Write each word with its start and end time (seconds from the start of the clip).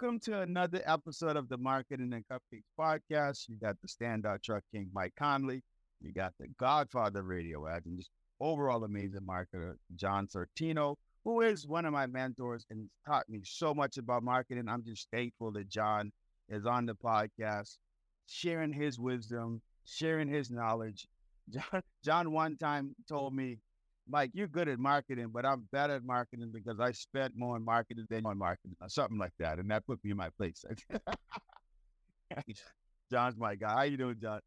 welcome 0.00 0.18
to 0.18 0.40
another 0.40 0.80
episode 0.86 1.36
of 1.36 1.46
the 1.50 1.58
Marketing 1.58 2.12
and 2.14 2.24
Cupcakes 2.26 2.62
podcast. 2.78 3.48
You 3.48 3.56
got 3.60 3.76
the 3.82 3.88
standout 3.88 4.42
truck 4.42 4.62
king, 4.72 4.88
Mike 4.94 5.12
Conley. 5.18 5.62
You 6.00 6.12
got 6.14 6.32
the 6.40 6.46
Godfather 6.58 7.22
radio 7.22 7.68
ad 7.68 7.84
and 7.84 7.98
just 7.98 8.08
overall 8.40 8.84
amazing 8.84 9.26
marketer, 9.28 9.74
John 9.96 10.26
Sortino, 10.26 10.96
who 11.24 11.42
is 11.42 11.66
one 11.66 11.84
of 11.84 11.92
my 11.92 12.06
mentors 12.06 12.64
and 12.70 12.88
taught 13.06 13.28
me 13.28 13.40
so 13.44 13.74
much 13.74 13.98
about 13.98 14.22
marketing. 14.22 14.68
I'm 14.70 14.84
just 14.84 15.08
thankful 15.12 15.52
that 15.52 15.68
John 15.68 16.10
is 16.48 16.64
on 16.64 16.86
the 16.86 16.94
podcast, 16.94 17.76
sharing 18.26 18.72
his 18.72 18.98
wisdom, 18.98 19.60
sharing 19.84 20.28
his 20.28 20.50
knowledge. 20.50 21.06
John, 21.50 21.82
John 22.02 22.32
one 22.32 22.56
time 22.56 22.94
told 23.06 23.34
me, 23.34 23.58
Mike, 24.10 24.30
you're 24.34 24.48
good 24.48 24.68
at 24.68 24.78
marketing, 24.78 25.28
but 25.32 25.46
I'm 25.46 25.68
better 25.70 25.94
at 25.94 26.04
marketing 26.04 26.50
because 26.52 26.80
I 26.80 26.90
spent 26.92 27.34
more 27.36 27.54
on 27.54 27.64
marketing 27.64 28.06
than 28.10 28.26
on 28.26 28.38
marketing, 28.38 28.76
or 28.80 28.88
something 28.88 29.18
like 29.18 29.32
that. 29.38 29.58
And 29.58 29.70
that 29.70 29.86
put 29.86 30.02
me 30.04 30.10
in 30.10 30.16
my 30.16 30.30
place. 30.30 30.64
John's 33.10 33.36
my 33.36 33.54
guy. 33.54 33.72
How 33.72 33.82
you 33.82 33.96
doing, 33.96 34.16
John? 34.20 34.40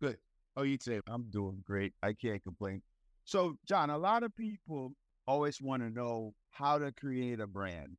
Good. 0.00 0.18
Oh, 0.56 0.62
you 0.62 0.78
too. 0.78 1.00
I'm 1.08 1.24
doing 1.30 1.62
great. 1.64 1.92
I 2.02 2.12
can't 2.12 2.42
complain. 2.42 2.82
So, 3.24 3.56
John, 3.66 3.90
a 3.90 3.98
lot 3.98 4.22
of 4.22 4.34
people 4.36 4.92
always 5.26 5.60
want 5.60 5.82
to 5.82 5.90
know 5.90 6.34
how 6.50 6.78
to 6.78 6.92
create 6.92 7.40
a 7.40 7.46
brand. 7.46 7.96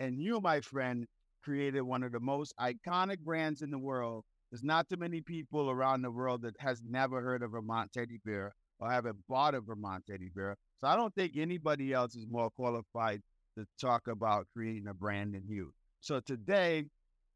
And 0.00 0.20
you, 0.20 0.40
my 0.40 0.60
friend, 0.60 1.06
created 1.42 1.82
one 1.82 2.02
of 2.02 2.12
the 2.12 2.20
most 2.20 2.54
iconic 2.60 3.20
brands 3.20 3.62
in 3.62 3.70
the 3.70 3.78
world. 3.78 4.24
There's 4.50 4.62
not 4.62 4.88
too 4.88 4.96
many 4.96 5.20
people 5.20 5.70
around 5.70 6.02
the 6.02 6.10
world 6.10 6.42
that 6.42 6.54
has 6.58 6.82
never 6.88 7.20
heard 7.20 7.42
of 7.42 7.50
Vermont 7.52 7.92
teddy 7.92 8.20
bear 8.24 8.54
or 8.80 8.90
haven't 8.90 9.16
bought 9.28 9.54
a 9.54 9.60
Vermont 9.60 10.04
teddy 10.06 10.30
bear. 10.34 10.56
So 10.80 10.86
I 10.86 10.96
don't 10.96 11.14
think 11.14 11.36
anybody 11.36 11.92
else 11.92 12.14
is 12.14 12.26
more 12.30 12.50
qualified 12.50 13.22
to 13.56 13.66
talk 13.80 14.08
about 14.08 14.46
creating 14.52 14.86
a 14.88 14.94
brand 14.94 15.34
than 15.34 15.42
you. 15.48 15.72
So 16.00 16.20
today, 16.20 16.84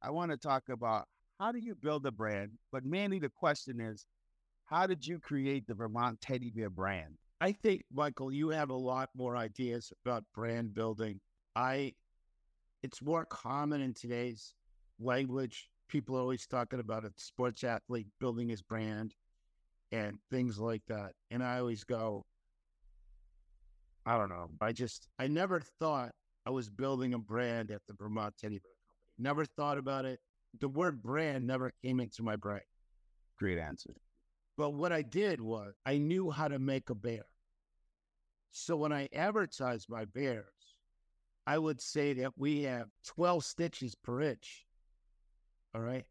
I 0.02 0.10
want 0.10 0.30
to 0.30 0.36
talk 0.36 0.64
about 0.68 1.06
how 1.40 1.50
do 1.50 1.58
you 1.58 1.74
build 1.74 2.06
a 2.06 2.12
brand, 2.12 2.52
but 2.70 2.84
mainly 2.84 3.18
the 3.18 3.28
question 3.28 3.80
is, 3.80 4.06
how 4.66 4.86
did 4.86 5.06
you 5.06 5.18
create 5.18 5.66
the 5.66 5.74
Vermont 5.74 6.20
teddy 6.20 6.50
bear 6.50 6.70
brand? 6.70 7.16
I 7.40 7.50
think, 7.50 7.82
Michael, 7.92 8.32
you 8.32 8.50
have 8.50 8.70
a 8.70 8.74
lot 8.74 9.10
more 9.16 9.36
ideas 9.36 9.92
about 10.04 10.24
brand 10.32 10.74
building. 10.74 11.20
I, 11.56 11.94
it's 12.84 13.02
more 13.02 13.24
common 13.24 13.80
in 13.80 13.94
today's 13.94 14.54
language. 15.00 15.68
People 15.88 16.16
are 16.16 16.20
always 16.20 16.46
talking 16.46 16.78
about 16.78 17.04
a 17.04 17.10
sports 17.16 17.64
athlete 17.64 18.06
building 18.20 18.48
his 18.48 18.62
brand 18.62 19.14
and 19.92 20.18
things 20.30 20.58
like 20.58 20.82
that. 20.88 21.12
And 21.30 21.42
I 21.42 21.58
always 21.58 21.84
go, 21.84 22.24
I 24.04 24.16
don't 24.16 24.30
know. 24.30 24.48
I 24.60 24.72
just, 24.72 25.06
I 25.18 25.28
never 25.28 25.60
thought 25.78 26.10
I 26.44 26.50
was 26.50 26.68
building 26.68 27.14
a 27.14 27.18
brand 27.18 27.70
at 27.70 27.82
the 27.86 27.94
Vermont 27.94 28.34
Teddy 28.40 28.58
Bear 28.58 28.72
Company. 28.88 29.14
Never 29.18 29.44
thought 29.44 29.78
about 29.78 30.06
it. 30.06 30.18
The 30.58 30.68
word 30.68 31.02
brand 31.02 31.46
never 31.46 31.72
came 31.84 32.00
into 32.00 32.22
my 32.22 32.36
brain. 32.36 32.60
Great 33.38 33.58
answer. 33.58 33.94
But 34.56 34.70
what 34.70 34.92
I 34.92 35.02
did 35.02 35.40
was 35.40 35.74
I 35.86 35.98
knew 35.98 36.30
how 36.30 36.48
to 36.48 36.58
make 36.58 36.90
a 36.90 36.94
bear. 36.94 37.24
So 38.50 38.77
when 38.77 38.92
I 38.92 39.08
advertised 39.14 39.88
my 39.88 40.04
bears, 40.04 40.44
I 41.46 41.58
would 41.58 41.80
say 41.80 42.12
that 42.14 42.32
we 42.36 42.62
have 42.62 42.88
12 43.06 43.44
stitches 43.44 43.94
per 43.94 44.20
inch. 44.20 44.66
All 45.74 45.80
right. 45.80 46.05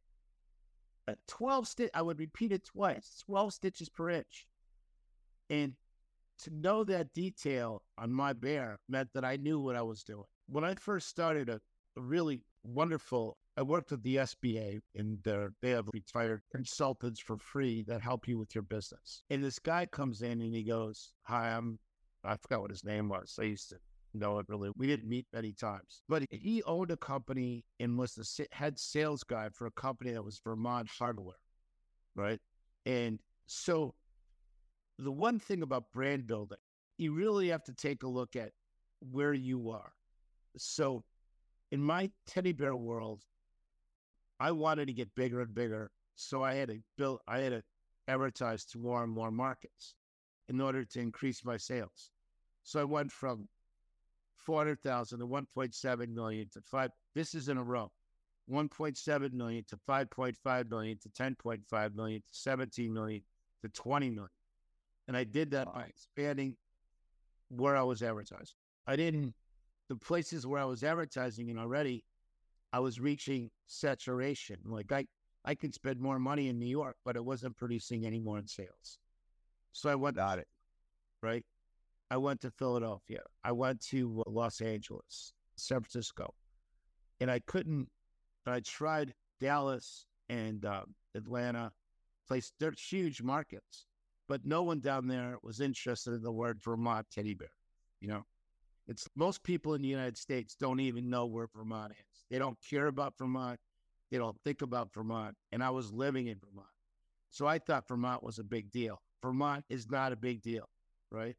At 1.08 1.26
12 1.28 1.68
stitch, 1.68 1.92
I 1.94 2.02
would 2.02 2.20
repeat 2.20 2.52
it 2.52 2.66
twice 2.66 3.24
12 3.26 3.54
stitches 3.54 3.90
per 3.90 4.10
inch. 4.10 4.48
And 5.50 5.76
to 6.40 6.50
know 6.52 6.84
that 6.84 7.14
detail 7.14 7.84
on 7.98 8.12
my 8.12 8.34
bear 8.34 8.80
meant 8.88 9.10
that 9.14 9.26
I 9.26 9.36
knew 9.36 9.60
what 9.60 9.76
I 9.76 9.82
was 9.82 10.04
doing. 10.04 10.26
When 10.48 10.64
I 10.64 10.76
first 10.76 11.08
started, 11.08 11.50
a, 11.50 11.62
a 11.98 12.02
really 12.02 12.42
wonderful, 12.64 13.38
I 13.58 13.64
worked 13.64 13.92
with 13.92 14.04
the 14.04 14.18
SBA 14.18 14.82
and 14.96 15.20
they 15.62 15.72
have 15.72 15.90
retired 15.94 16.42
consultants 16.52 17.20
for 17.20 17.38
free 17.38 17.84
that 17.84 18.02
help 18.02 18.28
you 18.28 18.38
with 18.38 18.56
your 18.56 18.64
business. 18.64 19.24
And 19.30 19.44
this 19.44 19.60
guy 19.60 19.86
comes 19.86 20.22
in 20.22 20.42
and 20.42 20.56
he 20.56 20.64
goes, 20.64 21.14
Hi, 21.24 21.52
I'm, 21.52 21.80
I 22.24 22.38
forgot 22.38 22.62
what 22.62 22.72
his 22.72 22.84
name 22.84 23.10
was. 23.10 23.38
I 23.40 23.46
used 23.46 23.70
to 23.70 23.78
know 24.14 24.40
it 24.40 24.46
really. 24.50 24.72
We 24.76 24.88
didn't 24.88 25.10
meet 25.10 25.28
many 25.34 25.54
times, 25.54 26.02
but 26.08 26.24
he 26.30 26.64
owned 26.64 26.92
a 26.92 26.98
company 26.98 27.66
and 27.80 27.98
was 27.98 28.14
the 28.14 28.48
head 28.52 28.80
sales 28.80 29.24
guy 29.24 29.50
for 29.50 29.68
a 29.68 29.72
company 29.72 30.12
that 30.12 30.24
was 30.24 30.40
Vermont 30.44 30.90
Hardware, 30.98 31.36
right? 32.16 32.40
And 32.86 33.20
so 33.48 33.94
the 34.98 35.12
one 35.12 35.40
thing 35.40 35.62
about 35.62 35.92
brand 35.92 36.28
building, 36.28 36.58
you 36.98 37.14
really 37.14 37.50
have 37.50 37.64
to 37.66 37.74
take 37.74 38.04
a 38.04 38.08
look 38.08 38.36
at 38.36 38.52
where 39.12 39.34
you 39.34 39.72
are. 39.72 39.94
So 40.58 41.04
in 41.72 41.82
my 41.82 42.12
teddy 42.28 42.52
bear 42.52 42.76
world, 42.76 43.24
I 44.40 44.52
wanted 44.52 44.88
to 44.88 44.94
get 44.94 45.14
bigger 45.16 45.42
and 45.42 45.54
bigger. 45.54 45.92
So 46.16 46.44
I 46.44 46.56
had 46.56 46.70
to 46.70 46.80
build, 46.98 47.20
I 47.28 47.40
had 47.40 47.52
to 47.52 47.64
advertise 48.08 48.66
to 48.66 48.80
more 48.80 49.04
and 49.04 49.12
more 49.12 49.32
markets 49.32 49.96
in 50.50 50.60
order 50.60 50.84
to 50.84 51.00
increase 51.00 51.46
my 51.46 51.58
sales. 51.58 52.12
So 52.64 52.82
I 52.82 52.84
went 52.84 53.12
from 53.12 53.48
400,000 54.46 55.20
to 55.20 55.28
1.7 55.28 56.14
million 56.14 56.48
to 56.54 56.62
five. 56.62 56.92
This 57.16 57.36
is 57.36 57.50
in 57.50 57.58
a 57.58 57.64
row. 57.64 57.92
1.7 58.50 59.34
million 59.34 59.64
to 59.70 59.78
5.5 59.88 60.70
million 60.70 60.98
to 61.00 61.10
10.5 61.10 61.96
million 61.96 62.22
to 62.22 62.28
17 62.32 62.94
million 62.94 63.22
to 63.62 63.70
20 63.70 64.10
million. 64.10 64.30
And 65.08 65.16
I 65.16 65.24
did 65.24 65.52
that 65.52 65.74
by 65.74 65.84
expanding 65.84 66.56
where 67.50 67.76
I 67.76 67.84
was 67.84 68.02
advertising. 68.02 68.56
I 68.88 68.96
didn't, 68.96 69.34
the 69.90 69.96
places 69.96 70.48
where 70.48 70.62
I 70.62 70.66
was 70.66 70.84
advertising 70.84 71.50
and 71.50 71.60
already, 71.60 72.04
I 72.74 72.80
was 72.80 73.00
reaching 73.00 73.50
saturation. 73.68 74.58
Like 74.66 74.92
I, 74.92 75.06
I 75.46 75.56
could 75.56 75.74
spend 75.74 76.00
more 76.00 76.20
money 76.20 76.50
in 76.50 76.60
New 76.60 76.68
York, 76.68 76.96
but 77.06 77.16
it 77.16 77.24
wasn't 77.24 77.58
producing 77.58 78.06
any 78.06 78.20
more 78.20 78.38
in 78.38 78.48
sales. 78.48 79.00
So 79.74 79.90
I 79.90 79.96
went, 79.96 80.16
got 80.16 80.40
it. 80.40 80.48
Right. 81.22 81.46
I 82.12 82.18
went 82.18 82.42
to 82.42 82.52
Philadelphia. 82.52 83.22
I 83.42 83.54
went 83.54 83.80
to 83.88 84.22
Los 84.28 84.60
Angeles, 84.60 85.32
San 85.56 85.80
Francisco, 85.80 86.34
and 87.22 87.32
I 87.32 87.40
couldn't. 87.40 87.88
I 88.46 88.60
tried 88.60 89.14
Dallas 89.40 90.06
and 90.28 90.66
um, 90.66 90.94
Atlanta, 91.16 91.72
place. 92.28 92.52
They're 92.60 92.74
huge 92.74 93.22
markets, 93.22 93.86
but 94.28 94.46
no 94.46 94.62
one 94.62 94.82
down 94.82 95.08
there 95.08 95.38
was 95.42 95.62
interested 95.62 96.14
in 96.14 96.22
the 96.22 96.34
word 96.34 96.60
Vermont 96.62 97.08
teddy 97.10 97.34
bear. 97.34 97.54
You 98.02 98.10
know, 98.10 98.26
it's 98.90 99.08
most 99.16 99.42
people 99.42 99.74
in 99.74 99.82
the 99.82 99.88
United 99.88 100.18
States 100.18 100.54
don't 100.60 100.82
even 100.82 101.10
know 101.10 101.26
where 101.28 101.48
Vermont 101.56 101.94
is. 101.94 102.26
They 102.30 102.40
don't 102.40 102.58
care 102.70 102.88
about 102.88 103.14
Vermont. 103.18 103.58
They 104.12 104.18
don't 104.18 104.38
think 104.44 104.62
about 104.62 104.94
Vermont. 104.94 105.38
And 105.54 105.64
I 105.64 105.70
was 105.70 105.94
living 105.94 106.28
in 106.28 106.40
Vermont. 106.40 106.68
So 107.30 107.48
I 107.48 107.58
thought 107.60 107.88
Vermont 107.88 108.22
was 108.22 108.38
a 108.38 108.44
big 108.44 108.70
deal. 108.70 109.02
Vermont 109.24 109.64
is 109.70 109.90
not 109.90 110.12
a 110.12 110.18
big 110.18 110.42
deal, 110.42 110.68
right? 111.10 111.38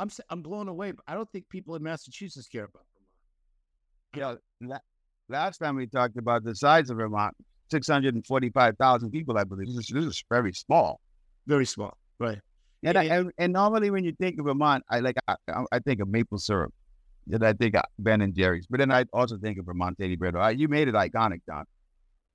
I'm 0.00 0.10
I'm 0.30 0.42
blown 0.42 0.68
away. 0.68 0.92
I 1.06 1.14
don't 1.14 1.30
think 1.30 1.48
people 1.48 1.76
in 1.76 1.82
Massachusetts 1.82 2.48
care 2.48 2.64
about 2.64 2.84
Vermont. 4.14 4.40
Yeah, 4.60 4.78
last 5.28 5.58
time 5.58 5.76
we 5.76 5.86
talked 5.86 6.16
about 6.16 6.42
the 6.42 6.54
size 6.56 6.90
of 6.90 6.96
Vermont, 6.96 7.36
six 7.70 7.86
hundred 7.86 8.14
and 8.14 8.26
forty-five 8.26 8.76
thousand 8.78 9.10
people, 9.10 9.38
I 9.38 9.44
believe. 9.44 9.68
This 9.68 9.76
is, 9.76 9.94
this 9.94 10.04
is 10.04 10.24
very 10.28 10.52
small. 10.54 11.00
Very 11.46 11.66
small. 11.66 11.96
Right. 12.18 12.40
And, 12.82 12.96
I, 12.96 13.04
and, 13.04 13.30
and 13.36 13.52
normally 13.52 13.90
when 13.90 14.04
you 14.04 14.12
think 14.18 14.40
of 14.40 14.46
Vermont, 14.46 14.82
I 14.90 15.00
like 15.00 15.16
I, 15.28 15.36
I 15.70 15.78
think 15.80 16.00
of 16.00 16.08
maple 16.08 16.38
syrup. 16.38 16.72
and 17.32 17.44
I 17.44 17.52
think 17.52 17.74
of 17.74 17.84
Ben 17.98 18.20
and 18.20 18.34
Jerry's, 18.34 18.66
but 18.68 18.80
then 18.80 18.90
I 18.90 19.04
also 19.12 19.36
think 19.38 19.58
of 19.58 19.66
Vermont 19.66 19.98
teddy 19.98 20.16
bear. 20.16 20.50
You 20.52 20.68
made 20.68 20.88
it 20.88 20.94
iconic, 20.94 21.40
John. 21.46 21.64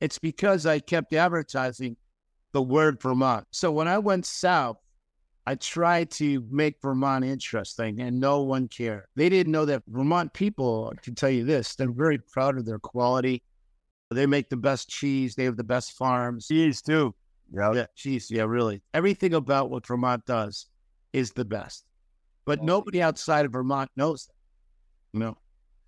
It's 0.02 0.20
because 0.20 0.66
I 0.66 0.80
kept 0.80 1.14
advertising 1.14 1.98
the 2.54 2.62
word 2.62 3.02
Vermont. 3.02 3.46
So 3.52 3.72
when 3.72 3.88
I 3.88 3.98
went 3.98 4.26
south, 4.26 4.78
I 5.48 5.56
tried 5.56 6.10
to 6.12 6.44
make 6.50 6.82
Vermont 6.82 7.24
interesting, 7.24 8.02
and 8.02 8.20
no 8.20 8.42
one 8.42 8.68
cared. 8.68 9.04
They 9.16 9.30
didn't 9.30 9.52
know 9.52 9.66
that 9.66 9.84
Vermont 9.88 10.34
people. 10.34 10.92
I 10.92 11.00
can 11.02 11.14
tell 11.16 11.30
you 11.30 11.46
this: 11.46 11.76
they're 11.76 11.92
very 11.92 12.18
proud 12.18 12.58
of 12.58 12.66
their 12.66 12.80
quality. 12.80 13.44
They 14.12 14.26
make 14.26 14.50
the 14.50 14.58
best 14.58 14.90
cheese. 14.90 15.36
They 15.36 15.44
have 15.44 15.58
the 15.58 15.64
best 15.64 15.94
farms. 15.94 16.48
Cheese 16.48 16.82
too. 16.82 17.14
Yep. 17.54 17.76
Yeah, 17.76 17.86
geez, 17.96 18.32
yeah, 18.32 18.44
really. 18.44 18.82
Everything 18.94 19.34
about 19.34 19.70
what 19.70 19.86
Vermont 19.86 20.26
does 20.26 20.68
is 21.14 21.32
the 21.32 21.46
best. 21.46 21.86
But 22.46 22.60
oh. 22.60 22.64
nobody 22.64 23.02
outside 23.02 23.46
of 23.46 23.52
Vermont 23.52 23.92
knows 23.96 24.28
that. 24.28 25.20
No. 25.20 25.38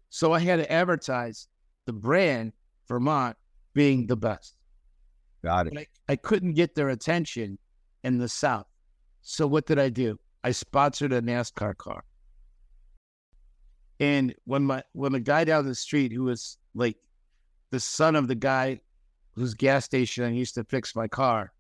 So 0.09 0.33
I 0.33 0.39
had 0.39 0.57
to 0.57 0.71
advertise 0.71 1.48
the 1.86 1.94
brand 1.94 2.54
Vermont 2.88 3.36
being 3.74 4.07
the 4.07 4.15
best. 4.15 4.56
Got 5.44 5.68
it. 5.68 5.77
I, 5.77 5.88
I 6.09 6.15
couldn't 6.15 6.54
get 6.54 6.75
their 6.75 6.89
attention 6.89 7.57
in 8.04 8.18
the 8.18 8.30
South. 8.30 8.68
So 9.29 9.45
what 9.45 9.65
did 9.65 9.77
I 9.77 9.89
do? 9.89 10.18
I 10.45 10.51
sponsored 10.51 11.12
a 11.12 11.21
NASCAR 11.21 11.75
car. 11.75 12.06
And 14.00 14.33
when 14.45 14.63
my 14.63 14.83
when 14.94 15.12
the 15.12 15.19
guy 15.19 15.44
down 15.44 15.65
the 15.65 15.75
street 15.75 16.13
who 16.13 16.24
was 16.24 16.57
like 16.74 16.95
the 17.71 17.79
son 17.81 18.15
of 18.15 18.29
the 18.29 18.35
guy 18.35 18.79
whose 19.35 19.53
gas 19.53 19.83
station 19.83 20.24
I 20.24 20.29
used 20.29 20.56
to 20.56 20.63
fix 20.63 20.95
my 20.95 21.09
car, 21.09 21.51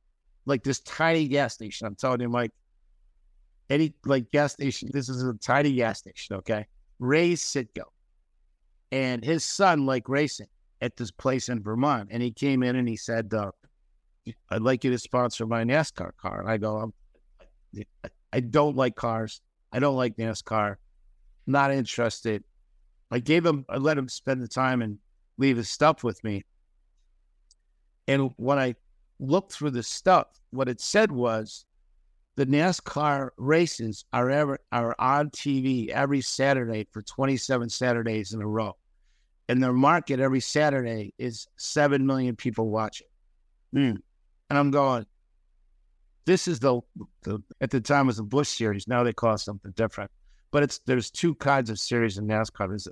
like 0.45 0.63
this 0.63 0.79
tiny 0.79 1.27
gas 1.27 1.55
station. 1.55 1.85
I'm 1.85 1.95
telling 1.95 2.21
you, 2.21 2.29
like 2.29 2.51
any 3.69 3.93
like 4.05 4.31
gas 4.31 4.53
station. 4.53 4.89
This 4.93 5.09
is 5.09 5.21
a 5.21 5.33
tiny 5.33 5.73
gas 5.73 5.99
station, 5.99 6.37
okay? 6.37 6.65
Ray 6.99 7.33
Sitko, 7.33 7.83
and 8.93 9.25
his 9.25 9.43
son 9.43 9.85
like 9.85 10.07
racing. 10.07 10.47
at 10.79 10.95
this 10.95 11.11
place 11.11 11.49
in 11.49 11.61
Vermont, 11.61 12.07
and 12.11 12.23
he 12.23 12.31
came 12.31 12.63
in 12.63 12.77
and 12.77 12.87
he 12.87 12.95
said, 12.95 13.33
uh, 13.33 13.51
"I'd 14.51 14.61
like 14.61 14.85
you 14.85 14.91
to 14.91 14.97
sponsor 14.97 15.45
my 15.45 15.65
NASCAR 15.65 16.11
car." 16.15 16.39
And 16.39 16.49
I 16.49 16.55
go, 16.55 16.93
"I 18.33 18.39
don't 18.39 18.75
like 18.75 18.95
cars. 18.95 19.41
I 19.71 19.79
don't 19.79 19.95
like 19.95 20.17
NASCAR. 20.17 20.77
Not 21.45 21.71
interested." 21.71 22.43
I 23.09 23.19
gave 23.19 23.45
him, 23.45 23.65
I 23.69 23.77
let 23.77 23.97
him 23.97 24.09
spend 24.09 24.41
the 24.41 24.47
time 24.47 24.81
and 24.81 24.99
leave 25.37 25.57
his 25.57 25.69
stuff 25.69 26.03
with 26.03 26.21
me. 26.23 26.43
And 28.07 28.31
when 28.37 28.59
I 28.59 28.75
looked 29.19 29.53
through 29.53 29.71
the 29.71 29.83
stuff, 29.83 30.27
what 30.51 30.69
it 30.69 30.81
said 30.81 31.11
was 31.11 31.65
the 32.35 32.45
NASCAR 32.45 33.29
races 33.37 34.05
are 34.13 34.29
ever 34.29 34.59
are 34.71 34.95
on 34.99 35.29
TV 35.31 35.89
every 35.89 36.21
Saturday 36.21 36.87
for 36.91 37.01
27 37.01 37.69
Saturdays 37.69 38.33
in 38.33 38.41
a 38.41 38.47
row. 38.47 38.75
And 39.49 39.63
their 39.63 39.73
market 39.73 40.19
every 40.19 40.41
Saturday 40.41 41.13
is 41.17 41.47
7 41.57 42.05
million 42.05 42.35
people 42.35 42.69
watching. 42.69 43.07
Mm. 43.73 43.97
And 44.49 44.59
I'm 44.59 44.71
going, 44.71 45.05
this 46.27 46.45
is 46.45 46.59
the, 46.59 46.81
the, 47.23 47.41
at 47.61 47.71
the 47.71 47.79
time 47.79 48.07
was 48.07 48.17
the 48.17 48.23
Busch 48.23 48.49
series. 48.49 48.85
Now 48.85 49.01
they 49.01 49.13
call 49.13 49.35
it 49.35 49.39
something 49.39 49.71
different. 49.71 50.11
But 50.51 50.61
it's 50.61 50.79
there's 50.79 51.09
two 51.09 51.33
kinds 51.35 51.69
of 51.69 51.79
series 51.79 52.17
in 52.17 52.27
NASCAR. 52.27 52.67
There's 52.67 52.87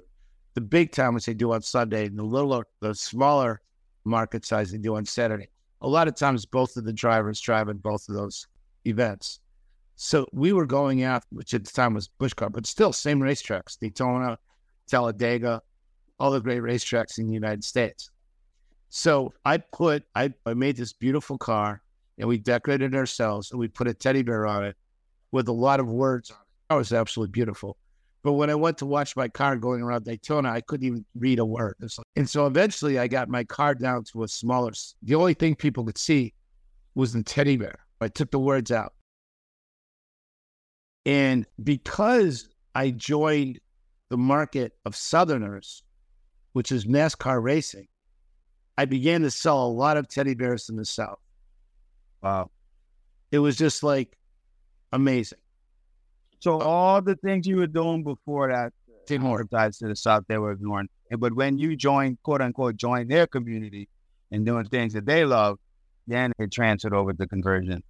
the 0.53 0.61
big 0.61 0.93
time, 0.93 1.13
which 1.13 1.25
they 1.25 1.33
do 1.33 1.51
on 1.51 1.61
Sunday, 1.61 2.05
and 2.05 2.17
the 2.17 2.23
little, 2.23 2.63
the 2.79 2.95
smaller 2.95 3.61
market 4.05 4.45
size 4.45 4.71
they 4.71 4.77
do 4.77 4.95
on 4.95 5.05
Saturday. 5.05 5.49
A 5.81 5.87
lot 5.87 6.07
of 6.07 6.15
times, 6.15 6.45
both 6.45 6.77
of 6.77 6.85
the 6.85 6.93
drivers 6.93 7.41
drive 7.41 7.67
in 7.67 7.77
both 7.77 8.07
of 8.07 8.15
those 8.15 8.47
events. 8.85 9.41
So 9.97 10.25
we 10.31 10.53
were 10.53 10.65
going 10.65 11.03
out, 11.03 11.23
which 11.29 11.53
at 11.53 11.65
the 11.65 11.71
time 11.71 11.93
was 11.93 12.07
Busch 12.07 12.33
Car, 12.33 12.49
but 12.49 12.65
still 12.65 12.93
same 12.93 13.19
racetracks: 13.19 13.77
Daytona, 13.77 14.37
Talladega, 14.87 15.61
all 16.19 16.31
the 16.31 16.39
great 16.39 16.61
racetracks 16.61 17.19
in 17.19 17.27
the 17.27 17.33
United 17.33 17.65
States. 17.65 18.11
So 18.89 19.33
I 19.43 19.57
put, 19.57 20.03
I, 20.15 20.33
I 20.45 20.53
made 20.53 20.77
this 20.77 20.93
beautiful 20.93 21.37
car, 21.37 21.81
and 22.17 22.27
we 22.27 22.37
decorated 22.37 22.95
ourselves, 22.95 23.51
and 23.51 23.59
we 23.59 23.67
put 23.67 23.87
a 23.87 23.93
teddy 23.93 24.23
bear 24.23 24.45
on 24.45 24.63
it 24.63 24.75
with 25.31 25.47
a 25.47 25.53
lot 25.53 25.79
of 25.79 25.87
words 25.87 26.31
on 26.31 26.37
it. 26.37 26.73
It 26.73 26.77
was 26.77 26.93
absolutely 26.93 27.31
beautiful. 27.31 27.77
But 28.23 28.33
when 28.33 28.49
I 28.49 28.55
went 28.55 28.79
to 28.79 28.87
watch 28.87 29.15
my 29.15 29.27
car 29.27 29.55
going 29.55 29.81
around 29.81 30.05
Daytona, 30.05 30.49
I 30.49 30.61
couldn't 30.61 30.87
even 30.87 31.05
read 31.15 31.37
a 31.37 31.45
word. 31.45 31.75
And 32.15 32.27
so 32.27 32.47
eventually 32.47 32.97
I 32.97 33.07
got 33.07 33.29
my 33.29 33.43
car 33.43 33.75
down 33.75 34.03
to 34.05 34.23
a 34.23 34.27
smaller, 34.27 34.71
the 35.03 35.13
only 35.13 35.35
thing 35.35 35.53
people 35.53 35.85
could 35.85 35.97
see 35.97 36.33
was 36.95 37.13
the 37.13 37.21
teddy 37.21 37.55
bear. 37.55 37.85
I 38.01 38.07
took 38.07 38.31
the 38.31 38.39
words 38.39 38.71
out. 38.71 38.93
And 41.05 41.45
because 41.63 42.49
I 42.73 42.89
joined 42.89 43.59
the 44.09 44.17
market 44.17 44.73
of 44.85 44.95
Southerners, 44.95 45.83
which 46.53 46.71
is 46.71 46.85
NASCAR 46.85 47.43
racing, 47.43 47.87
I 48.75 48.85
began 48.85 49.21
to 49.21 49.29
sell 49.29 49.65
a 49.65 49.69
lot 49.69 49.97
of 49.97 50.07
teddy 50.07 50.33
bears 50.33 50.67
in 50.67 50.77
the 50.77 50.85
South. 50.85 51.19
Wow. 52.21 52.51
It 53.31 53.39
was 53.39 53.57
just 53.57 53.83
like 53.83 54.17
amazing. 54.91 55.39
So 56.39 56.61
uh, 56.61 56.63
all 56.63 57.01
the 57.01 57.15
things 57.15 57.47
you 57.47 57.57
were 57.57 57.67
doing 57.67 58.03
before 58.03 58.49
that 58.49 58.67
uh, 58.67 58.93
didn't 59.07 59.29
work. 59.29 59.49
Guys 59.49 59.77
to 59.79 59.87
the 59.87 59.95
south 59.95 60.23
they 60.27 60.37
were 60.37 60.51
ignoring. 60.51 60.89
But 61.17 61.33
when 61.33 61.57
you 61.57 61.75
join, 61.75 62.17
quote 62.23 62.41
unquote, 62.41 62.77
join 62.77 63.07
their 63.07 63.27
community 63.27 63.87
and 64.31 64.45
doing 64.45 64.65
things 64.65 64.93
that 64.93 65.05
they 65.05 65.25
love, 65.25 65.57
then 66.07 66.31
it 66.39 66.51
transferred 66.51 66.93
over 66.93 67.13
to 67.13 67.27
conversion. 67.27 67.83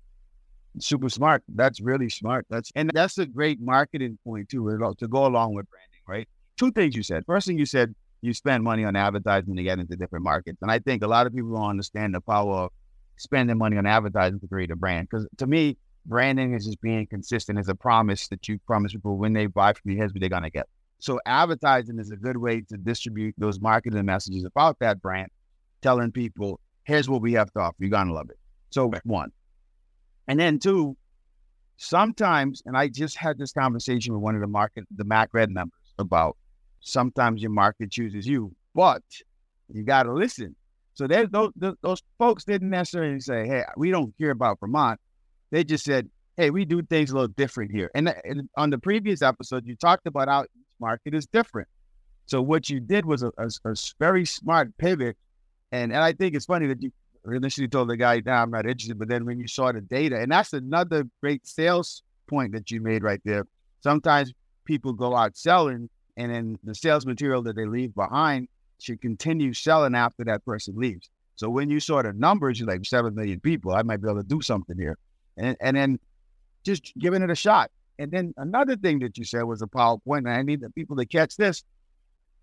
Super 0.79 1.09
smart. 1.09 1.43
That's 1.47 1.79
really 1.79 2.09
smart. 2.09 2.45
That's 2.49 2.71
and 2.75 2.91
that's 2.93 3.17
a 3.17 3.25
great 3.25 3.61
marketing 3.61 4.17
point 4.25 4.49
too, 4.49 4.93
to 4.99 5.07
go 5.07 5.25
along 5.25 5.53
with 5.53 5.69
branding, 5.69 6.01
right? 6.07 6.27
Two 6.57 6.71
things 6.71 6.95
you 6.95 7.03
said. 7.03 7.23
First 7.25 7.47
thing 7.47 7.57
you 7.57 7.65
said, 7.65 7.95
you 8.21 8.33
spend 8.33 8.63
money 8.63 8.83
on 8.83 8.95
advertising 8.95 9.55
to 9.55 9.63
get 9.63 9.79
into 9.79 9.95
different 9.95 10.23
markets. 10.25 10.57
And 10.61 10.71
I 10.71 10.79
think 10.79 11.03
a 11.03 11.07
lot 11.07 11.27
of 11.27 11.33
people 11.33 11.51
don't 11.51 11.69
understand 11.69 12.15
the 12.15 12.21
power 12.21 12.55
of 12.65 12.71
spending 13.17 13.57
money 13.57 13.77
on 13.77 13.85
advertising 13.85 14.39
to 14.39 14.47
create 14.47 14.71
a 14.71 14.75
brand. 14.75 15.07
Because 15.09 15.27
to 15.37 15.47
me, 15.47 15.77
branding 16.05 16.53
is 16.53 16.65
just 16.65 16.81
being 16.81 17.07
consistent 17.07 17.57
as 17.57 17.67
a 17.67 17.75
promise 17.75 18.27
that 18.27 18.47
you 18.47 18.59
promise 18.65 18.93
people 18.93 19.17
when 19.17 19.33
they 19.33 19.47
buy 19.47 19.73
from 19.73 19.91
you, 19.91 19.97
here's 19.97 20.13
what 20.13 20.19
they're 20.19 20.29
gonna 20.29 20.49
get. 20.49 20.67
So 20.99 21.19
advertising 21.25 21.99
is 21.99 22.11
a 22.11 22.15
good 22.15 22.37
way 22.37 22.61
to 22.61 22.77
distribute 22.77 23.35
those 23.37 23.59
marketing 23.59 24.05
messages 24.05 24.45
about 24.45 24.79
that 24.79 25.01
brand, 25.01 25.29
telling 25.81 26.11
people, 26.11 26.59
here's 26.83 27.09
what 27.09 27.21
we 27.21 27.33
have 27.33 27.51
to 27.53 27.59
offer. 27.59 27.75
You're 27.79 27.89
gonna 27.89 28.13
love 28.13 28.29
it. 28.29 28.37
So 28.69 28.91
one. 29.03 29.31
And 30.27 30.39
then 30.39 30.59
two, 30.59 30.97
sometimes, 31.77 32.63
and 32.65 32.77
I 32.77 32.87
just 32.87 33.17
had 33.17 33.37
this 33.37 33.51
conversation 33.51 34.13
with 34.13 34.23
one 34.23 34.35
of 34.35 34.41
the 34.41 34.47
market, 34.47 34.85
the 34.95 35.03
Mac 35.03 35.29
Red 35.33 35.51
members 35.51 35.73
about 35.99 36.37
sometimes 36.81 37.41
your 37.41 37.51
market 37.51 37.91
chooses 37.91 38.27
you, 38.27 38.55
but 38.73 39.03
you 39.71 39.83
gotta 39.83 40.13
listen. 40.13 40.55
So 40.95 41.07
there's 41.07 41.29
those, 41.29 41.51
those 41.81 42.01
folks 42.17 42.45
didn't 42.45 42.69
necessarily 42.69 43.19
say, 43.19 43.47
hey, 43.47 43.63
we 43.77 43.91
don't 43.91 44.17
care 44.17 44.31
about 44.31 44.59
Vermont 44.59 44.99
they 45.51 45.63
just 45.63 45.85
said, 45.85 46.09
hey, 46.37 46.49
we 46.49 46.65
do 46.65 46.81
things 46.81 47.11
a 47.11 47.13
little 47.13 47.29
different 47.29 47.71
here. 47.71 47.89
And, 47.95 48.13
and 48.25 48.49
on 48.57 48.69
the 48.69 48.77
previous 48.77 49.21
episode, 49.21 49.65
you 49.65 49.75
talked 49.75 50.05
about 50.05 50.27
how 50.27 50.43
each 50.43 50.49
market 50.79 51.13
is 51.13 51.27
different. 51.27 51.67
So 52.25 52.41
what 52.41 52.69
you 52.69 52.79
did 52.79 53.05
was 53.05 53.23
a, 53.23 53.31
a, 53.37 53.49
a 53.63 53.75
very 53.99 54.25
smart 54.25 54.75
pivot. 54.77 55.15
And, 55.71 55.93
and 55.93 56.03
I 56.03 56.11
think 56.11 56.35
it's 56.35 56.45
funny 56.45 56.67
that 56.67 56.81
you 56.81 56.91
initially 57.25 57.67
told 57.67 57.89
the 57.89 57.97
guy, 57.97 58.21
nah, 58.25 58.41
I'm 58.41 58.51
not 58.51 58.65
interested. 58.65 58.99
But 58.99 59.07
then 59.07 59.25
when 59.25 59.39
you 59.39 59.47
saw 59.47 59.71
the 59.71 59.81
data, 59.81 60.19
and 60.19 60.31
that's 60.31 60.51
another 60.51 61.05
great 61.21 61.47
sales 61.47 62.03
point 62.27 62.51
that 62.53 62.69
you 62.71 62.81
made 62.81 63.03
right 63.03 63.21
there. 63.23 63.45
Sometimes 63.81 64.33
people 64.65 64.93
go 64.93 65.15
out 65.15 65.37
selling 65.37 65.89
and 66.17 66.33
then 66.33 66.59
the 66.63 66.73
sales 66.73 67.05
material 67.05 67.43
that 67.43 67.55
they 67.55 67.65
leave 67.65 67.93
behind 67.93 68.47
should 68.79 69.01
continue 69.01 69.53
selling 69.53 69.95
after 69.95 70.23
that 70.25 70.45
person 70.45 70.75
leaves. 70.77 71.09
So 71.35 71.49
when 71.49 71.69
you 71.69 71.79
saw 71.79 72.01
the 72.01 72.13
numbers, 72.13 72.59
you're 72.59 72.67
like, 72.67 72.85
7 72.85 73.13
million 73.13 73.39
people, 73.39 73.73
I 73.73 73.83
might 73.83 74.01
be 74.01 74.09
able 74.09 74.21
to 74.21 74.27
do 74.27 74.41
something 74.41 74.77
here 74.77 74.97
and, 75.37 75.57
and 75.59 75.75
then 75.75 75.99
just 76.63 76.93
giving 76.97 77.21
it 77.21 77.29
a 77.29 77.35
shot. 77.35 77.71
And 77.99 78.11
then 78.11 78.33
another 78.37 78.75
thing 78.75 78.99
that 78.99 79.17
you 79.17 79.23
said 79.23 79.43
was 79.43 79.61
a 79.61 79.67
PowerPoint, 79.67 80.19
and 80.19 80.29
I 80.29 80.41
need 80.41 80.61
the 80.61 80.69
people 80.69 80.95
to 80.97 81.05
catch 81.05 81.37
this. 81.37 81.63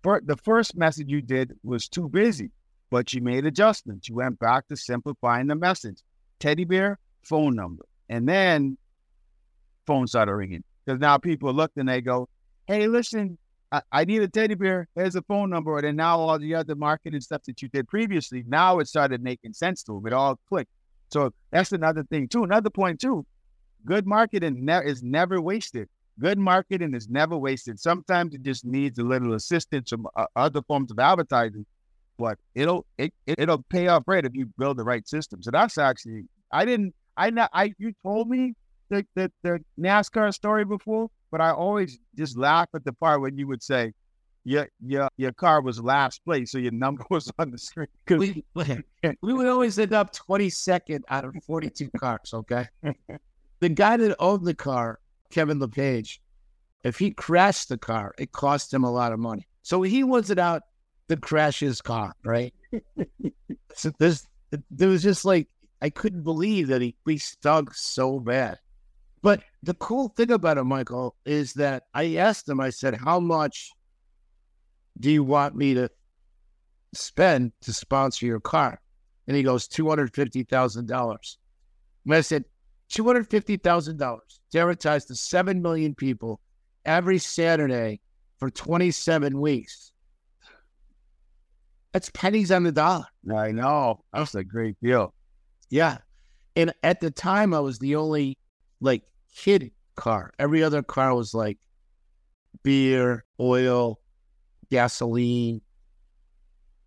The 0.03 0.37
first 0.43 0.75
message 0.75 1.09
you 1.09 1.21
did 1.21 1.53
was 1.63 1.87
too 1.87 2.09
busy, 2.09 2.51
but 2.89 3.13
you 3.13 3.21
made 3.21 3.45
adjustments. 3.45 4.09
You 4.09 4.15
went 4.15 4.39
back 4.39 4.67
to 4.67 4.75
simplifying 4.75 5.47
the 5.47 5.55
message. 5.55 5.99
Teddy 6.39 6.65
bear, 6.65 6.99
phone 7.23 7.55
number. 7.55 7.85
And 8.09 8.27
then 8.27 8.77
phone 9.85 10.07
started 10.07 10.33
ringing. 10.33 10.63
Because 10.85 10.99
now 10.99 11.17
people 11.17 11.53
look 11.53 11.71
and 11.77 11.87
they 11.87 12.01
go, 12.01 12.27
Hey, 12.67 12.87
listen, 12.87 13.37
I, 13.91 14.05
need 14.05 14.21
a 14.21 14.27
teddy 14.27 14.53
bear. 14.53 14.87
Here's 14.95 15.15
a 15.15 15.21
phone 15.23 15.49
number. 15.49 15.77
And 15.77 15.87
then 15.87 15.95
now 15.95 16.19
all 16.19 16.37
the 16.37 16.53
other 16.53 16.75
marketing 16.75 17.21
stuff 17.21 17.43
that 17.43 17.61
you 17.61 17.69
did 17.69 17.87
previously, 17.87 18.43
now 18.47 18.79
it 18.79 18.87
started 18.87 19.23
making 19.23 19.53
sense 19.53 19.81
to 19.83 19.93
them. 19.93 20.05
It 20.05 20.13
all 20.13 20.39
clicked. 20.47 20.71
So 21.09 21.31
that's 21.51 21.71
another 21.71 22.03
thing 22.03 22.27
too. 22.27 22.43
Another 22.43 22.69
point 22.69 22.99
too. 22.99 23.25
Good 23.85 24.05
marketing 24.05 24.65
ne- 24.65 24.85
is 24.85 25.03
never 25.03 25.41
wasted. 25.41 25.89
Good 26.19 26.37
marketing 26.37 26.93
is 26.93 27.09
never 27.09 27.35
wasted. 27.37 27.79
Sometimes 27.79 28.35
it 28.35 28.43
just 28.43 28.65
needs 28.65 28.99
a 28.99 29.03
little 29.03 29.33
assistance 29.33 29.89
from 29.89 30.07
uh, 30.15 30.25
other 30.35 30.61
forms 30.61 30.91
of 30.91 30.99
advertising, 30.99 31.65
but 32.19 32.37
it'll 32.53 32.85
it, 32.97 33.13
it'll 33.25 33.63
pay 33.63 33.87
off 33.87 34.03
right 34.05 34.23
if 34.23 34.35
you 34.35 34.47
build 34.57 34.77
the 34.77 34.83
right 34.83 35.07
system. 35.07 35.41
So 35.41 35.49
that's 35.51 35.77
actually 35.77 36.25
I 36.51 36.65
didn't 36.65 36.93
I 37.17 37.31
not 37.31 37.49
I 37.53 37.73
you 37.79 37.93
told 38.03 38.29
me 38.29 38.53
the, 38.89 39.05
the 39.15 39.31
the 39.41 39.59
NASCAR 39.79 40.33
story 40.33 40.65
before, 40.65 41.09
but 41.33 41.41
I 41.41 41.49
always 41.49 41.97
just 42.15 42.37
laugh 42.37 42.69
at 42.75 42.85
the 42.85 42.93
part 42.93 43.19
when 43.19 43.39
you 43.39 43.47
would 43.47 43.63
say, 43.63 43.91
your 44.43 44.69
your 44.85 45.09
your 45.17 45.31
car 45.31 45.63
was 45.63 45.81
last 45.81 46.23
place, 46.23 46.51
so 46.51 46.59
your 46.59 46.71
number 46.71 47.03
was 47.09 47.31
on 47.39 47.49
the 47.49 47.57
screen. 47.57 47.87
We, 48.07 48.45
we 49.23 49.33
would 49.33 49.47
always 49.47 49.79
end 49.79 49.93
up 49.93 50.13
22nd 50.15 50.99
out 51.09 51.25
of 51.25 51.33
42 51.47 51.89
cars. 51.97 52.31
Okay, 52.35 52.67
the 53.61 53.69
guy 53.69 53.97
that 53.97 54.15
owned 54.19 54.45
the 54.45 54.53
car, 54.53 54.99
Kevin 55.31 55.57
LePage, 55.57 56.21
if 56.83 56.99
he 56.99 57.09
crashed 57.09 57.69
the 57.69 57.79
car, 57.79 58.13
it 58.19 58.31
cost 58.31 58.71
him 58.71 58.83
a 58.83 58.91
lot 58.91 59.11
of 59.11 59.17
money. 59.17 59.47
So 59.63 59.81
he 59.81 60.03
wasn't 60.03 60.39
out 60.39 60.61
to 61.09 61.17
crash 61.17 61.61
his 61.61 61.81
car, 61.81 62.13
right? 62.23 62.53
so 63.73 63.91
this 63.97 64.27
there 64.69 64.89
was 64.89 65.01
just 65.01 65.25
like 65.25 65.47
I 65.81 65.89
couldn't 65.89 66.21
believe 66.21 66.67
that 66.67 66.83
he 66.83 66.95
we 67.05 67.17
stunk 67.17 67.73
so 67.73 68.19
bad. 68.19 68.59
But 69.23 69.41
the 69.63 69.73
cool 69.75 70.09
thing 70.09 70.31
about 70.31 70.57
it, 70.57 70.63
Michael, 70.65 71.15
is 71.25 71.53
that 71.53 71.83
I 71.93 72.15
asked 72.17 72.47
him. 72.47 72.59
I 72.59 72.69
said, 72.69 72.95
"How 72.95 73.19
much?" 73.19 73.71
do 74.99 75.11
you 75.11 75.23
want 75.23 75.55
me 75.55 75.73
to 75.73 75.89
spend 76.93 77.51
to 77.61 77.73
sponsor 77.73 78.25
your 78.25 78.39
car? 78.39 78.79
And 79.27 79.35
he 79.37 79.43
goes, 79.43 79.67
$250,000. 79.67 81.37
And 82.05 82.13
I 82.13 82.21
said, 82.21 82.45
$250,000 82.91 84.19
to 84.51 84.59
advertise 84.59 85.05
to 85.05 85.15
7 85.15 85.61
million 85.61 85.95
people 85.95 86.39
every 86.85 87.17
Saturday 87.17 88.01
for 88.37 88.49
27 88.49 89.39
weeks. 89.39 89.91
That's 91.93 92.09
pennies 92.09 92.51
on 92.51 92.63
the 92.63 92.71
dollar. 92.71 93.05
I 93.33 93.51
know. 93.51 94.03
That's 94.13 94.35
a 94.35 94.43
great 94.43 94.75
deal. 94.81 95.13
Yeah. 95.69 95.99
And 96.55 96.73
at 96.83 96.99
the 96.99 97.11
time, 97.11 97.53
I 97.53 97.59
was 97.59 97.79
the 97.79 97.95
only 97.95 98.37
like 98.81 99.03
kid 99.35 99.71
car. 99.95 100.31
Every 100.39 100.63
other 100.63 100.83
car 100.83 101.13
was 101.15 101.33
like 101.33 101.57
beer, 102.63 103.25
oil, 103.39 103.99
gasoline, 104.69 105.61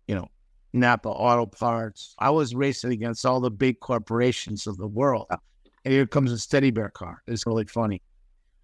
you 0.07 0.15
know, 0.15 0.27
Napa 0.73 1.09
Auto 1.09 1.45
Parts. 1.45 2.15
I 2.19 2.29
was 2.29 2.55
racing 2.55 2.91
against 2.91 3.25
all 3.25 3.39
the 3.39 3.51
big 3.51 3.79
corporations 3.79 4.67
of 4.67 4.77
the 4.77 4.87
world. 4.87 5.27
And 5.29 5.93
here 5.93 6.05
comes 6.05 6.31
a 6.31 6.37
steady 6.37 6.71
bear 6.71 6.89
car. 6.89 7.21
It's 7.27 7.45
really 7.45 7.65
funny. 7.65 8.01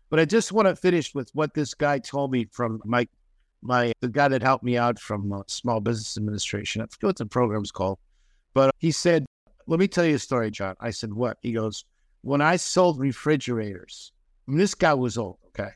But 0.09 0.19
I 0.19 0.25
just 0.25 0.51
want 0.51 0.67
to 0.67 0.75
finish 0.75 1.15
with 1.15 1.29
what 1.33 1.53
this 1.53 1.73
guy 1.73 1.99
told 1.99 2.31
me 2.31 2.47
from 2.51 2.81
my 2.85 3.07
my 3.65 3.93
the 4.01 4.09
guy 4.09 4.27
that 4.27 4.43
helped 4.43 4.63
me 4.63 4.77
out 4.77 4.99
from 4.99 5.31
uh, 5.31 5.41
Small 5.47 5.79
Business 5.79 6.17
Administration. 6.17 6.81
I 6.81 6.85
forget 6.85 7.07
what 7.07 7.15
the 7.15 7.25
program's 7.25 7.71
called, 7.71 7.97
but 8.53 8.75
he 8.77 8.91
said, 8.91 9.25
"Let 9.65 9.79
me 9.79 9.87
tell 9.87 10.05
you 10.05 10.15
a 10.15 10.19
story, 10.19 10.51
John." 10.51 10.75
I 10.81 10.91
said, 10.91 11.13
"What?" 11.13 11.37
He 11.41 11.53
goes, 11.53 11.85
"When 12.23 12.41
I 12.41 12.55
sold 12.55 12.99
refrigerators, 12.99 14.11
mean, 14.47 14.57
this 14.57 14.75
guy 14.75 14.93
was 14.93 15.17
old. 15.17 15.37
Okay, 15.47 15.71